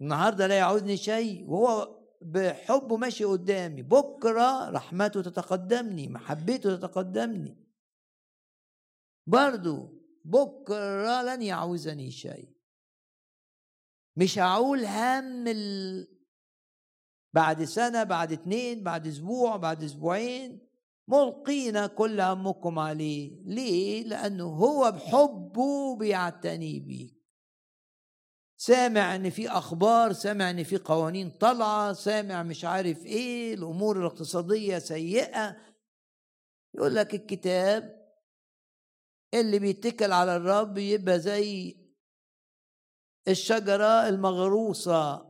[0.00, 3.82] النهارده لا يعوزني شيء وهو بحبه ماشي قدامي.
[3.82, 7.68] بكرة رحمته تتقدمني محبته تتقدمني.
[9.26, 9.97] برضو
[10.28, 12.48] بكرة لن يعوزني شيء.
[14.16, 16.08] مش هقول هم ال...
[17.32, 20.68] بعد سنة بعد اتنين بعد أسبوع بعد أسبوعين
[21.08, 23.42] ملقين كل همكم عليه.
[23.44, 27.18] ليه؟ لأنه هو بحبه بيعتني بيك.
[28.60, 34.78] سامع إن في أخبار سامع إن في قوانين طالعة سامع مش عارف إيه الأمور الاقتصادية
[34.78, 35.56] سيئة.
[36.74, 37.97] يقول لك الكتاب
[39.34, 41.76] اللي بيتكل على الرب يبقى زي
[43.28, 45.28] الشجرة المغروسة.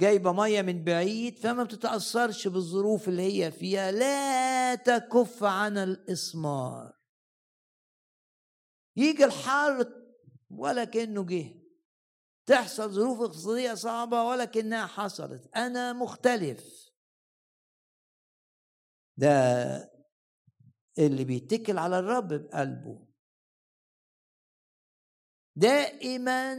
[0.00, 6.92] جايبة مية من بعيد فما بتتأثرش بالظروف اللي هي فيها لا تكف عن الاسمار
[8.96, 9.92] يجي الحر
[10.50, 11.60] ولا كأنه جه.
[12.46, 15.56] تحصل ظروف اقتصادية صعبة ولا كأنها حصلت.
[15.56, 16.90] أنا مختلف.
[19.16, 19.99] ده
[21.06, 23.06] اللي بيتكل على الرب بقلبه.
[25.56, 26.52] دائما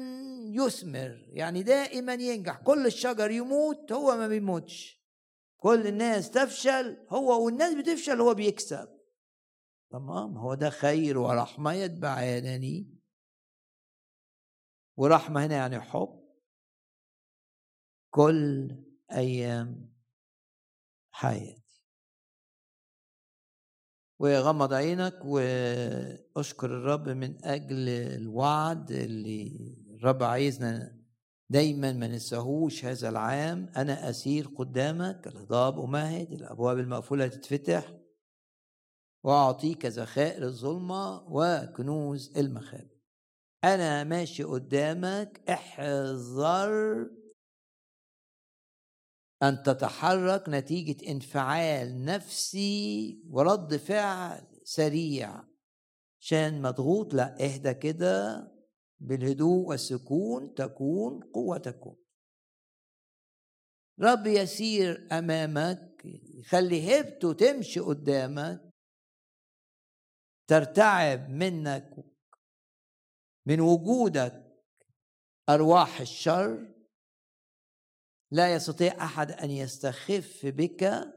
[0.53, 2.61] يثمر يعني دائما ينجح.
[2.61, 5.01] كل الشجر يموت هو ما بيموتش.
[5.57, 9.01] كل الناس تفشل هو والناس بتفشل هو بيكسب.
[9.91, 13.01] تمام؟ هو ده خير ورحمة يتبعانني.
[14.97, 16.21] ورحمة هنا يعني حب.
[18.09, 18.75] كل
[19.11, 19.95] أيام
[21.11, 21.60] حياتي
[24.21, 30.97] وغمض عينك وأشكر الرب من أجل الوعد اللي الرب عايزنا
[31.49, 33.71] دايما ما ننساهوش هذا العام.
[33.77, 37.93] أنا أسير قدامك الهضاب أمهد الأبواب المقفولة تتفتح
[39.23, 42.97] وأعطيك ذخائر الظلمة وكنوز المخابئ.
[43.63, 47.09] أنا ماشي قدامك احذر
[49.43, 55.43] أن تتحرك نتيجة انفعال نفسي ورد فعل سريع.
[56.21, 58.47] عشان مضغوط لا اهدى كده
[58.99, 61.95] بالهدوء والسكون تكون قوتكم
[63.99, 66.01] رب يسير أمامك
[66.39, 68.71] يخلي هبته تمشي قدامك
[70.47, 71.95] ترتعب منك
[73.45, 74.51] من وجودك
[75.49, 76.80] أرواح الشر.
[78.31, 81.13] لا يستطيع أحد أن يستخف بك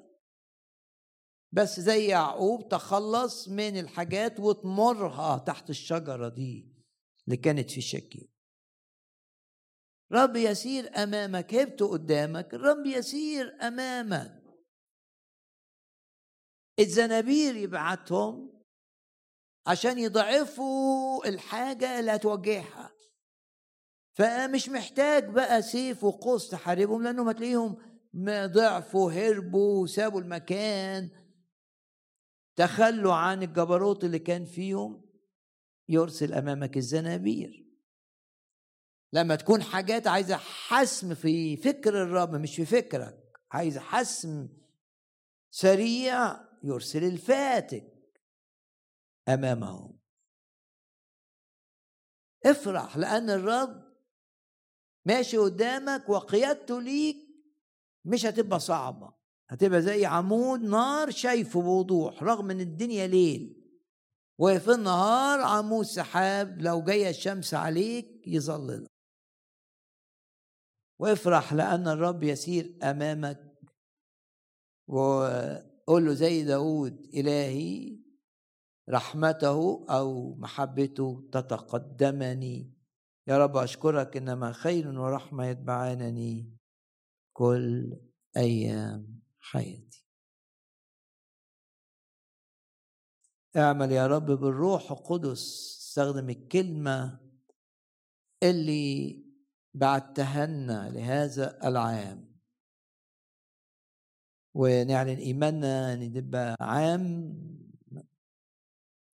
[1.52, 6.74] بس زي يعقوب تخلص من الحاجات وتمرها تحت الشجرة دي
[7.26, 8.30] اللي كانت في شكي
[10.12, 14.44] رب يسير أمامك هبت قدامك الرب يسير أمامك.
[16.78, 18.62] الزنابير يبعتهم
[19.66, 22.93] عشان يضعفوا الحاجة اللي هتواجهها.
[24.14, 27.76] فمش محتاج بقى سيف وقوس تحاربهم لأنهم هتلاقيهم
[28.46, 31.10] ضعفوا هربوا وسابوا المكان.
[32.56, 35.04] تخلوا عن الجبروت اللي كان فيهم
[35.88, 37.64] يرسل أمامك الزنابير.
[39.12, 44.48] لما تكون حاجات عايزة حسم في فكر الرب مش في فكرك عايزة حسم
[45.50, 47.92] سريع يرسل الفاتك
[49.28, 49.98] أمامهم.
[52.46, 53.83] افرح لأن الرب
[55.06, 57.16] ماشي قدامك وقيادته ليك
[58.04, 59.14] مش هتبقى صعبة.
[59.48, 63.60] هتبقى زي عمود نار شايفه بوضوح رغم إن الدنيا ليل.
[64.38, 68.90] وفي النهار عمود سحاب لو جاية الشمس عليك يظللك.
[70.98, 73.54] وافرح لأن الرب يسير أمامك.
[74.88, 77.98] وقول له زي داود إلهي
[78.90, 82.73] رحمته أو محبته تتقدمني.
[83.26, 86.56] يا رب أشكرك إنما خير ورحمة يتبعانني
[87.32, 87.96] كل
[88.36, 90.04] أيام حياتي.
[93.56, 95.40] اعمل يا رب بالروح القدس
[95.80, 97.20] استخدم الكلمة
[98.42, 99.24] اللي
[99.74, 102.34] بعتها لنا لهذا العام.
[104.54, 107.34] ونعلن إيماننا أن تبقى عام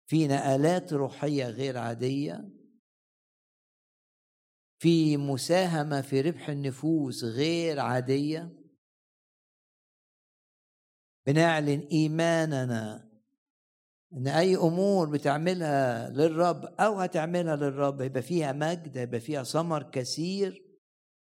[0.07, 2.54] في نقلات روحية غير عادية.
[4.85, 8.49] في مساهمة في ربح النفوس غير عادية؟
[11.27, 13.09] بنعلن إيماننا
[14.13, 20.65] إن أي أمور بتعملها للرب أو هتعملها للرب يبقى فيها مجد يبقى فيها ثمر كثير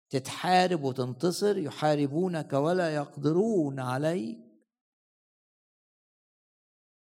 [0.09, 4.37] تتحارب وتنتصر يحاربونك ولا يقدرون عليك.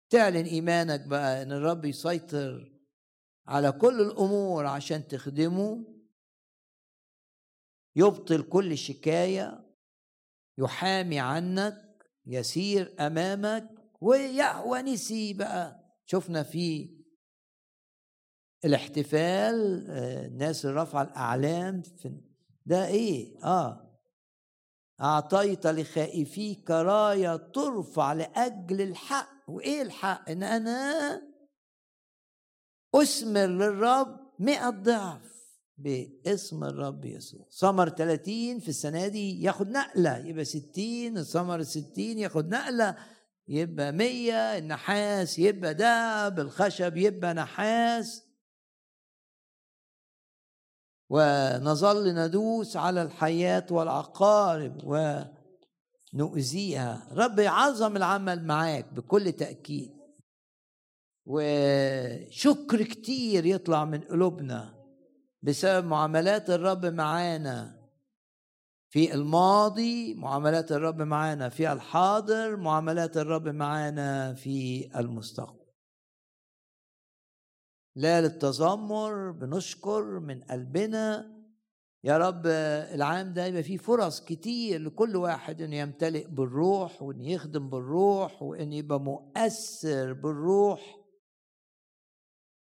[0.10, 2.72] تعلن إيمانك بقى إن الرب يسيطر
[3.48, 5.95] على كل الأمور عشان تخدمه.
[7.96, 9.66] يبطل كل شكاية
[10.58, 13.70] يحامي عنك يسير أمامك
[14.02, 15.86] ويهوى نسي بقى.
[16.06, 16.96] شفنا في
[18.66, 22.22] الاحتفال آه، الناس اللي الأعلام في
[22.66, 23.82] ده إيه؟ آه.
[25.02, 29.30] أعطيت لخائفيك رايه ترفع لأجل الحق.
[29.48, 31.22] وإيه الحق؟ إن أنا
[32.96, 35.35] أثمر للرب مئة ضعف.
[35.78, 37.48] باسم الرب يسوع.
[37.52, 42.98] ثمر 30 في السنة دي ياخد نقلة يبقى 60 ثمر 60 ياخد نقلة
[43.48, 48.26] يبقى مية النحاس يبقى دهب الخشب يبقى نحاس.
[51.10, 54.84] ونظل ندوس على الحياة والعقارب
[56.14, 57.08] ونؤذيها.
[57.12, 59.96] رب يعظم العمل معاك بكل تأكيد.
[61.26, 64.75] وشكر كتير يطلع من قلوبنا.
[65.46, 67.86] بسبب معاملات الرب معانا.
[68.90, 75.66] في الماضي معاملات الرب معانا في الحاضر معاملات الرب معانا في المستقبل.
[77.96, 81.36] لا للتذمر بنشكر من قلبنا.
[82.04, 82.46] يا رب
[82.96, 88.74] العام ده يبقى فيه فرص كتير لكل واحد انه يمتلئ بالروح وإن يخدم بالروح وإن
[88.74, 91.05] يبقى مؤثر بالروح.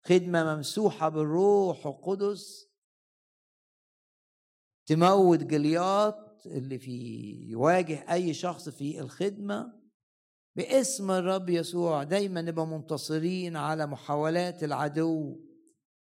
[0.09, 2.69] خدمة ممسوحة بالروح القدس
[4.87, 9.79] تموت جلياط اللي في يواجه أي شخص في الخدمة
[10.57, 15.41] باسم الرب يسوع دايما نبقى منتصرين على محاولات العدو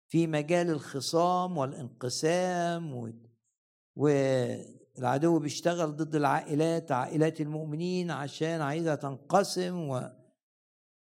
[0.07, 3.13] في مجال الخصام والانقسام.
[3.95, 10.11] والعدو بيشتغل ضد العائلات عائلات المؤمنين عشان عايزها تنقسم و...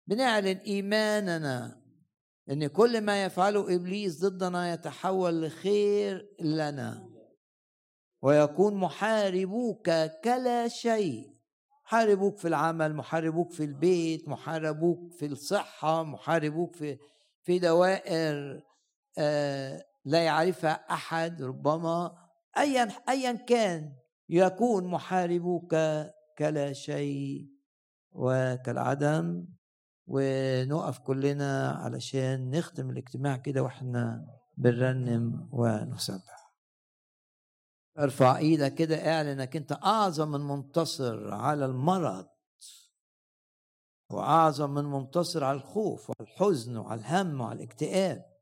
[0.06, 1.81] بنعلن إيماننا
[2.50, 7.08] إن كل ما يفعله إبليس ضدنا يتحول لخير لنا.
[8.22, 9.90] ويكون محاربوك
[10.24, 11.32] كلا شيء.
[11.84, 16.98] محاربوك في العمل محاربوك في البيت محاربوك في الصحة محاربوك في
[17.42, 18.62] في دوائر
[19.18, 22.14] آه لا يعرفها أحد ربما
[22.58, 23.92] أيا أيا كان
[24.28, 25.76] يكون محاربوك
[26.38, 27.46] كلا شيء.
[28.12, 29.46] وكالعدم
[30.06, 34.26] ونقف كلنا علشان نختم الاجتماع كده وإحنا
[34.56, 36.54] بنرنم ونسبح.
[37.98, 42.28] ارفع إيدك كده اعلن انك انت اعظم من منتصر على المرض
[44.10, 48.32] واعظم من منتصر على الخوف والحزن وعلى الهم وعلى الاكتئاب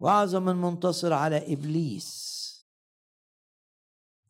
[0.00, 2.34] واعظم من منتصر على إبليس.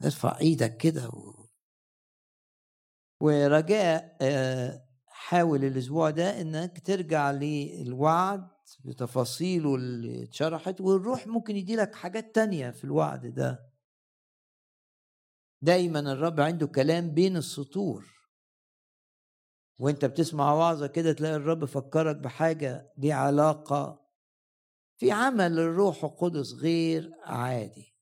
[0.04, 1.46] ارفع إيدك كده و...
[3.20, 4.84] ورجاء آه،
[5.34, 8.48] حاول الأسبوع ده إنك ترجع للوعد
[8.84, 13.72] بتفاصيله اللي اتشرحت والروح ممكن يديلك حاجات تانية في الوعد ده.
[15.62, 18.04] دايما الرب عنده كلام بين السطور.
[19.80, 24.06] وأنت بتسمع وعظة كده تلاقي الرب فكرك بحاجة دي علاقة.
[24.96, 27.94] في عمل الروح القدس غير عادي.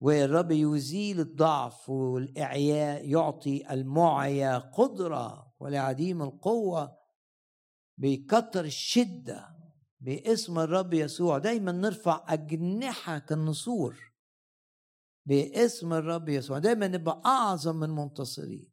[0.00, 5.53] والرب يزيل الضعف والإعياء يعطي المعيا قدرة.
[5.60, 6.98] ولعديم القوة
[7.98, 9.48] بيكتر الشدة
[10.00, 11.38] باسم الرب يسوع.
[11.38, 14.12] دايما نرفع أجنحة كالنسور
[15.26, 16.58] باسم الرب يسوع.
[16.58, 18.70] دايما نبقى أعظم من منتصرين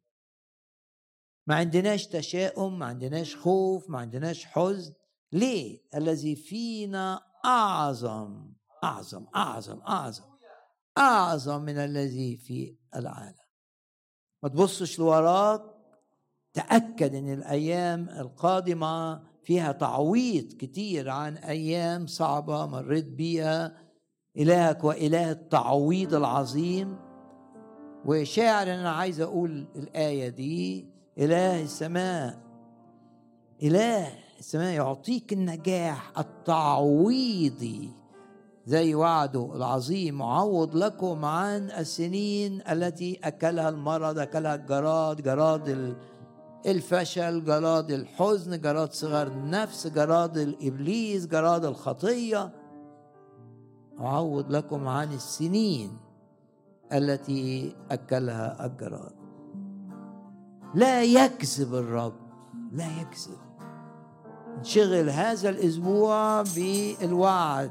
[1.46, 4.94] ما عندناش تشاؤم ما عندناش خوف ما عندناش حزن.
[5.32, 8.52] ليه؟ الذي فينا أعظم
[8.84, 10.32] أعظم أعظم أعظم
[10.98, 13.42] أعظم من الذي في العالم.
[14.42, 15.62] ما تبصش لوراك
[16.54, 23.72] تأكد أن الأيام القادمة فيها تعويض كتير عن أيام صعبة مريت بيها
[24.36, 26.96] إلهك وإله التعويض العظيم.
[28.06, 30.86] وشاعر أنا عايز أقول الآية دي
[31.18, 32.38] إله السماء
[33.62, 37.90] إله السماء يعطيك النجاح التعويضي
[38.66, 45.96] زي وعده العظيم معوض لكم عن السنين التي أكلها المرض أكلها الجراد جراد
[46.66, 52.50] الفشل جراد الحزن جراد صغر النفس جراد الإبليس جراد الخطية.
[54.00, 55.96] أعوض لكم عن السنين
[56.92, 59.12] التي أكلها الجراد.
[60.74, 62.14] لا يكذب الرب
[62.72, 63.38] لا يكذب.
[64.58, 67.70] انشغل هذا الأسبوع بالوعد.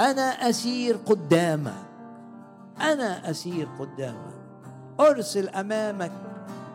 [0.00, 1.88] أنا أسير قدامك.
[2.80, 4.38] أنا أسير قدامك.
[5.00, 6.27] أرسل أمامك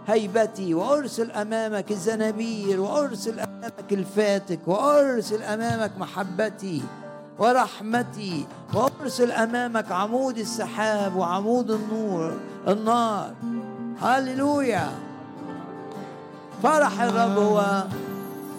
[0.08, 6.82] هيبتي وأرسل أمامك الزنابير وأرسل أمامك الفاتك وأرسل أمامك محبتي
[7.39, 12.34] ورحمتي وأرسل أمامك عمود السحاب وعمود النور
[12.68, 13.34] النار.
[14.01, 14.91] هللويا.
[16.64, 17.84] فرح الرب هو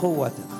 [0.03, 0.54] قوتك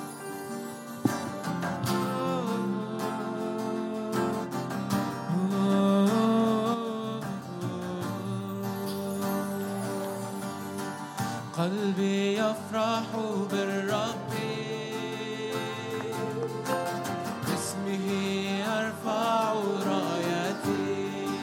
[12.55, 13.09] يفرح
[13.51, 14.31] بالرب.
[17.47, 18.07] باسمه
[18.77, 19.53] أرفع
[19.89, 21.35] رايتي.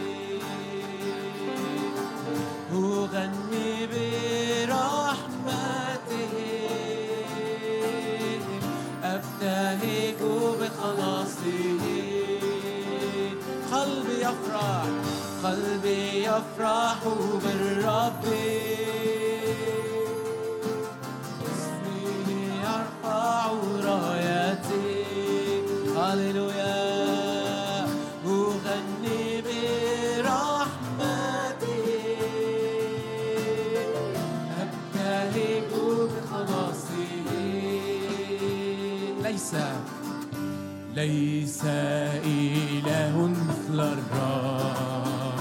[2.72, 3.86] أغني
[4.66, 5.14] برحمته.
[9.04, 10.20] أبتهج
[10.60, 11.62] بخلاصه.
[13.72, 14.86] قلبي يفرح
[15.44, 16.98] قلبي يفرح
[17.44, 18.61] بالرب.
[41.02, 43.14] ليس إله
[43.48, 45.38] مثل الرب.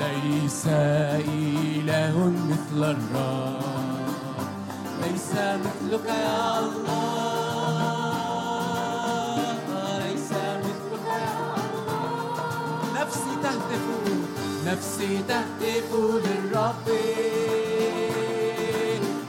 [0.00, 2.16] ليس إله
[2.50, 3.62] مثل الرب.
[5.02, 5.30] ليس
[5.64, 7.24] مثلك يا الله.
[14.66, 15.90] نفسي تهتف
[16.24, 16.86] للرب.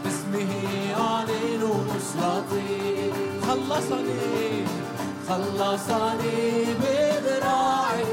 [0.03, 0.51] باسمه
[0.99, 3.11] أعلن نصرتي
[3.47, 4.84] خلصني.
[5.29, 8.09] خلصني بذراعه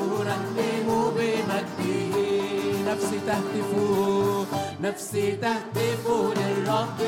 [0.00, 2.16] أرنم بمجده.
[2.88, 3.70] نفسي تهتف
[4.80, 6.04] نفسي تهتف
[6.38, 7.00] للرب.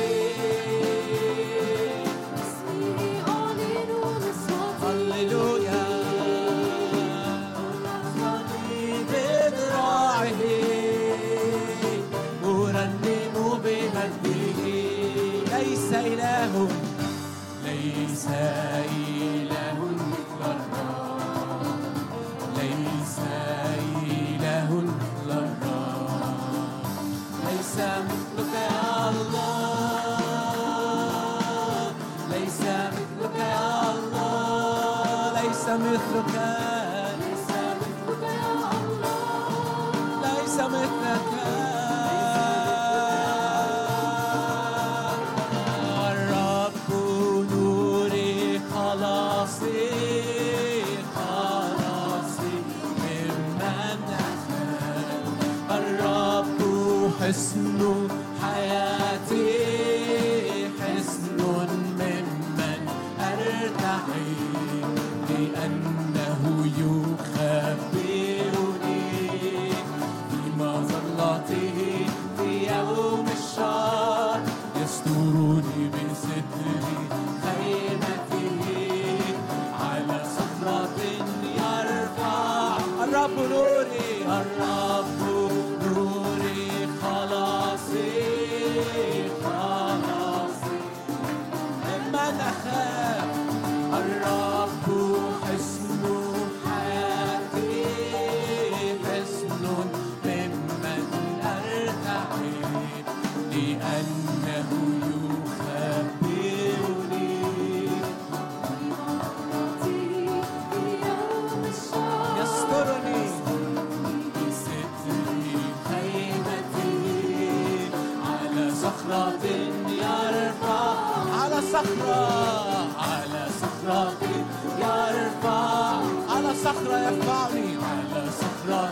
[126.63, 127.67] صخرة يرفعني.
[127.89, 128.89] على صخرة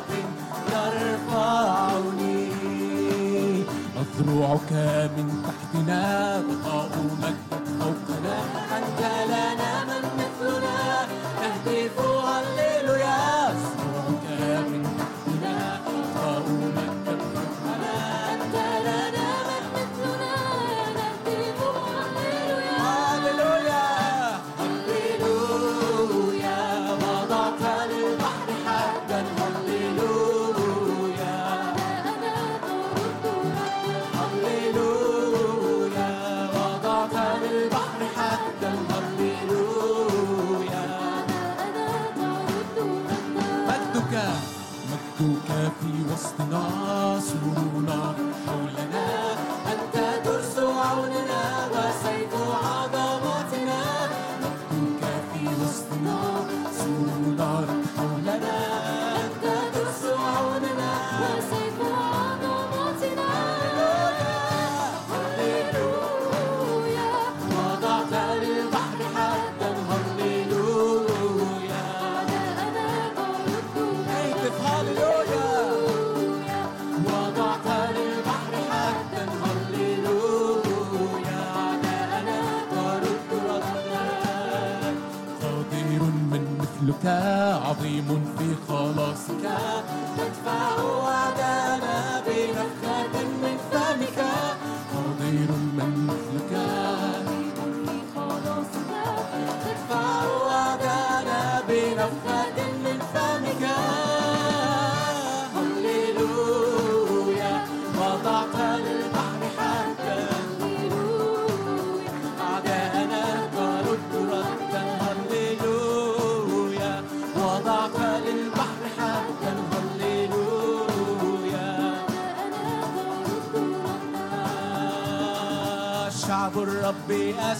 [0.72, 2.48] ترفعني
[4.02, 4.72] أذرعك
[5.18, 6.27] من تحتنا.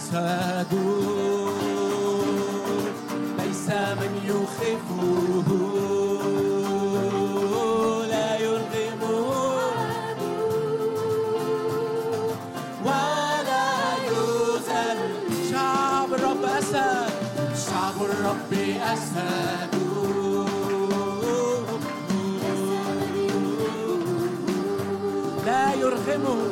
[0.08, 0.72] يسجد
[3.38, 3.68] ليس
[4.00, 4.88] من يخفه
[8.10, 9.18] لا يرغمه.
[12.84, 13.68] ولا
[14.08, 15.00] يزل
[15.50, 17.12] شعب الرب أسد
[17.66, 18.52] شعب الرب
[18.92, 19.74] أسد.
[25.46, 26.47] لا يرغمه.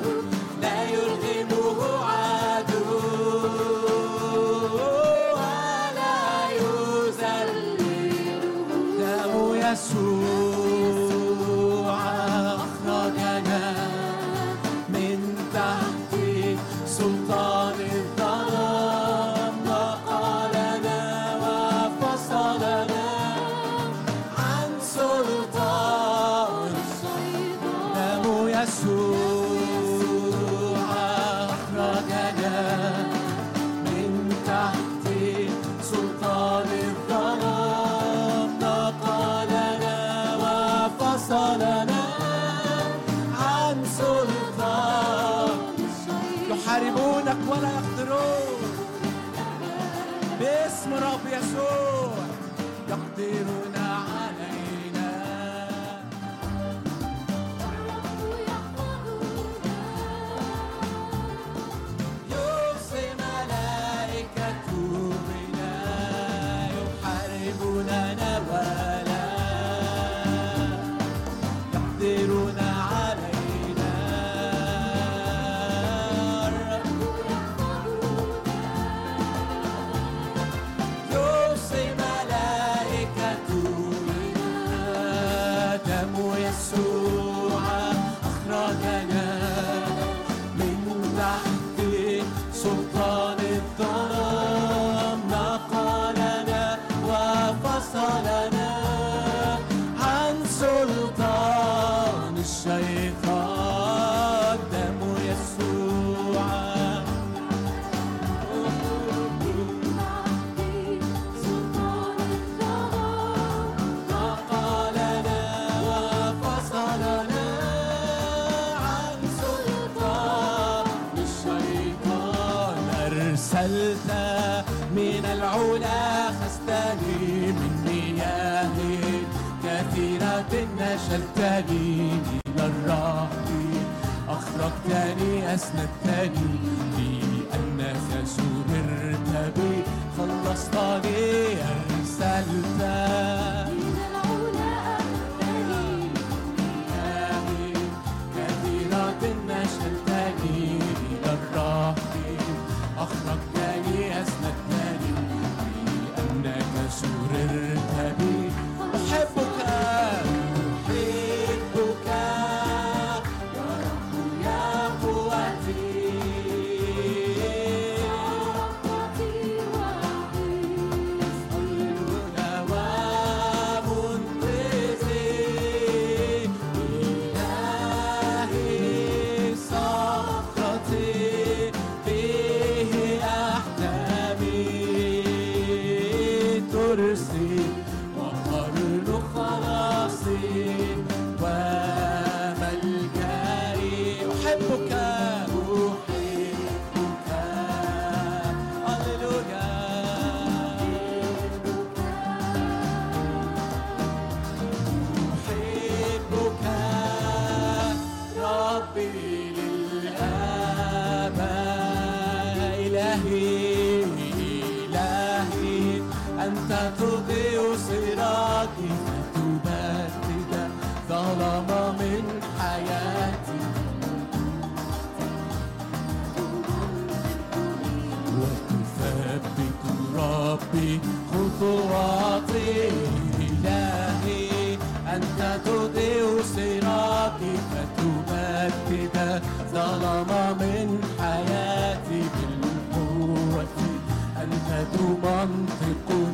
[244.71, 246.26] أنت تمنطقني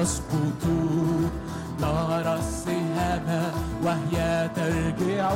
[0.00, 0.62] يسقط
[1.80, 3.52] نرى السهام
[3.84, 5.32] وهي ترجع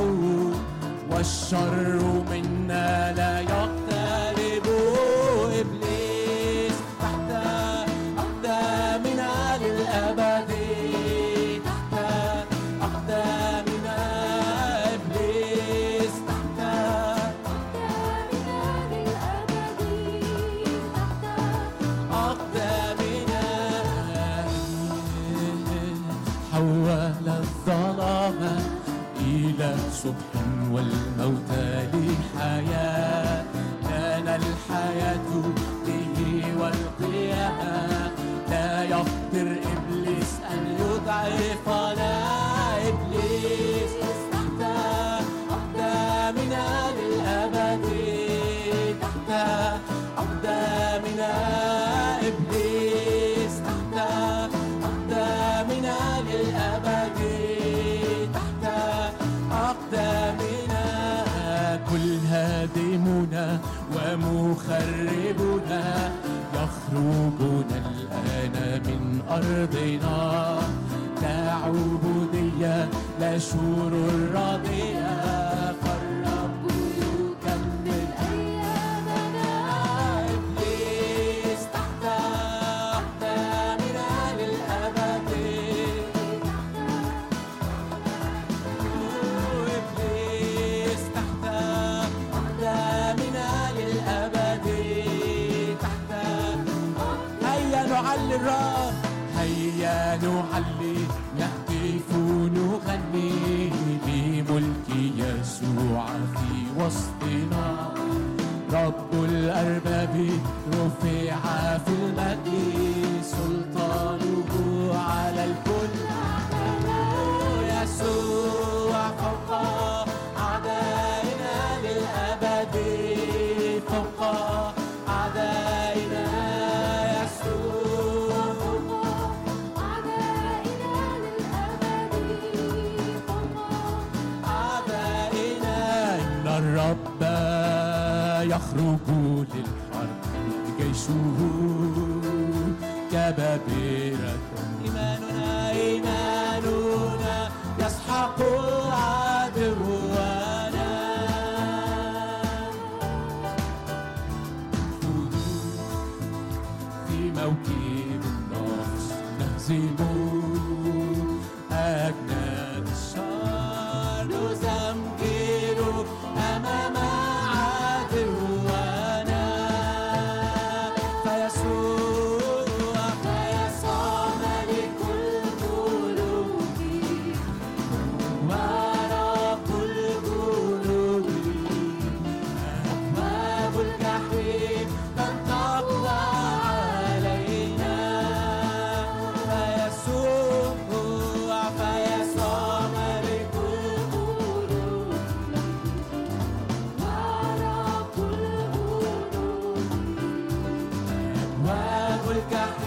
[1.11, 2.20] والشر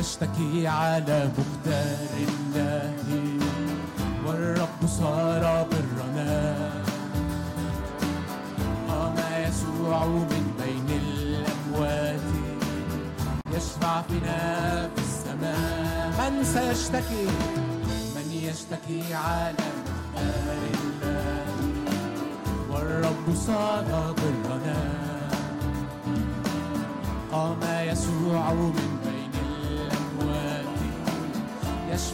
[0.00, 2.92] يشتكي على مختار الله.
[4.26, 6.56] والرب صار برنا.
[8.88, 9.16] قام
[9.46, 12.20] يسوع من بين الأموات.
[13.54, 16.30] يشفع فينا في السماء.
[16.30, 17.26] من سيشتكي؟
[18.16, 21.44] من يشتكي على مختار الله.
[22.70, 24.80] والرب صار برنا.
[27.32, 28.89] قام يسوع من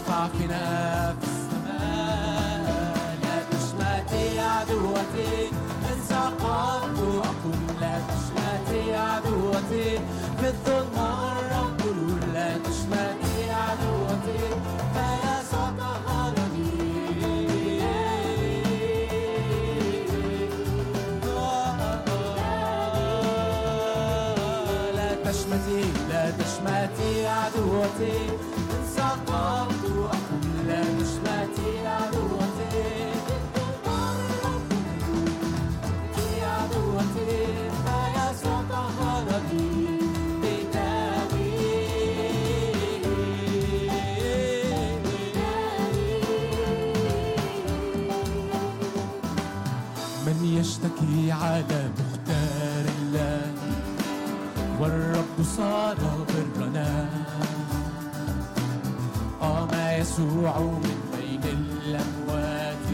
[0.06, 2.66] صافنا في السماء
[3.22, 5.48] لا تشمتي عدوتي
[5.92, 9.98] إن سقطت أقول لا تشمتي عدوتي
[10.40, 11.08] في الظلمة
[11.52, 14.38] أقول لا تشمتي عدوتي
[14.94, 16.36] فلا سقط
[24.96, 28.18] لا تشمتي لا تشمتي عدوتي
[55.56, 55.96] صار
[56.28, 57.08] برنا
[59.40, 59.68] قام
[60.00, 62.86] يسوع من بين الأموات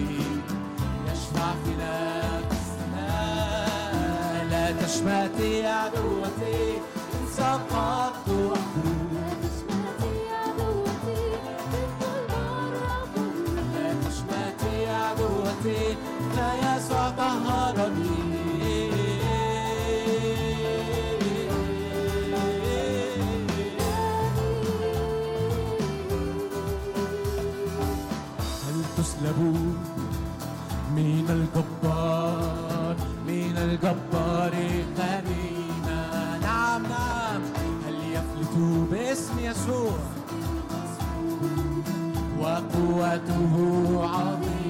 [1.07, 2.23] يشفع فينا
[4.51, 6.79] لا تشمتي عدوتي
[7.23, 8.02] انسقى
[39.63, 39.99] يسوع
[42.41, 43.55] وقوته
[44.09, 44.63] عظيمة.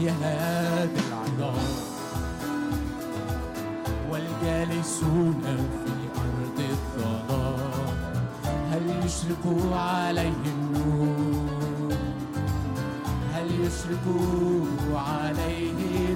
[0.00, 1.68] يا هذا العظام
[4.10, 5.42] والجالسون
[5.84, 7.96] في أرض الظلام
[8.72, 10.59] هل يشرق عليهم
[13.90, 16.09] نشكو عليه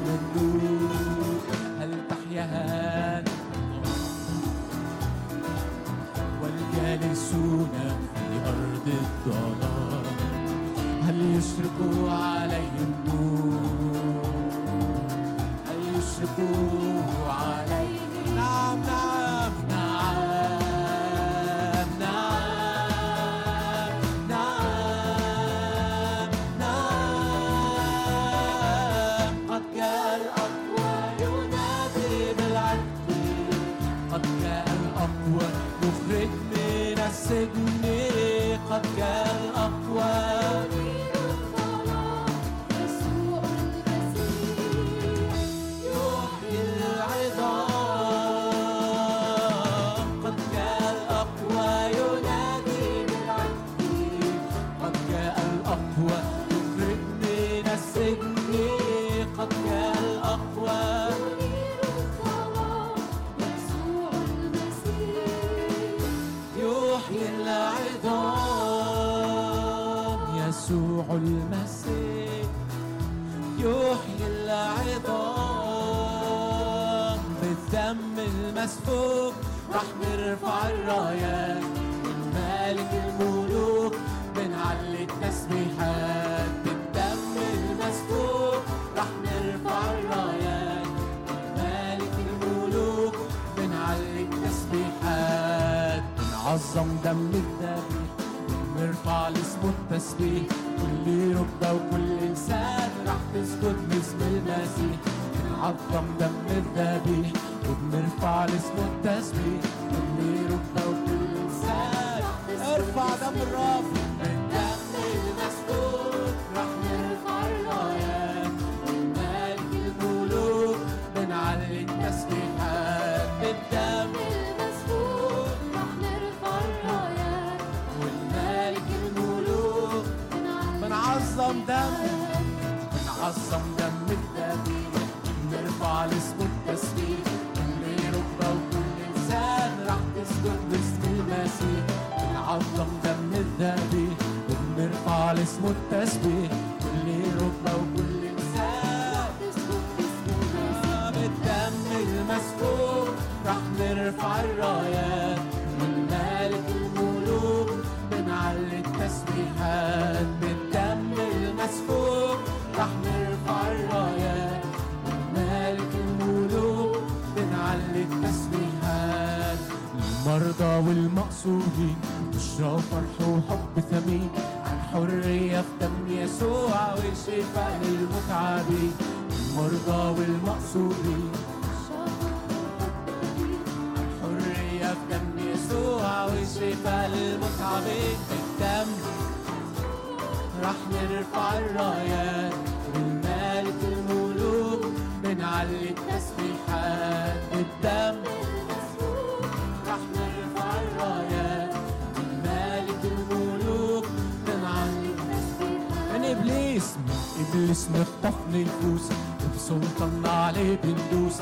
[207.84, 209.06] الفلوس نفتح نفوس
[209.44, 211.36] وبسلطان عليه بندوس.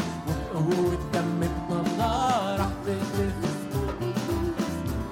[0.54, 1.40] وبقوة دم
[1.70, 3.32] بنطلع رحمة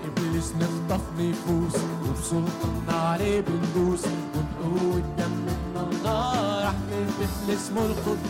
[0.05, 4.05] إبليس نخطف نفوس وبسلطان عليه بندوس.
[4.35, 6.33] وبقوة دم بنطلع
[6.65, 8.30] رحمة اسمه القدوس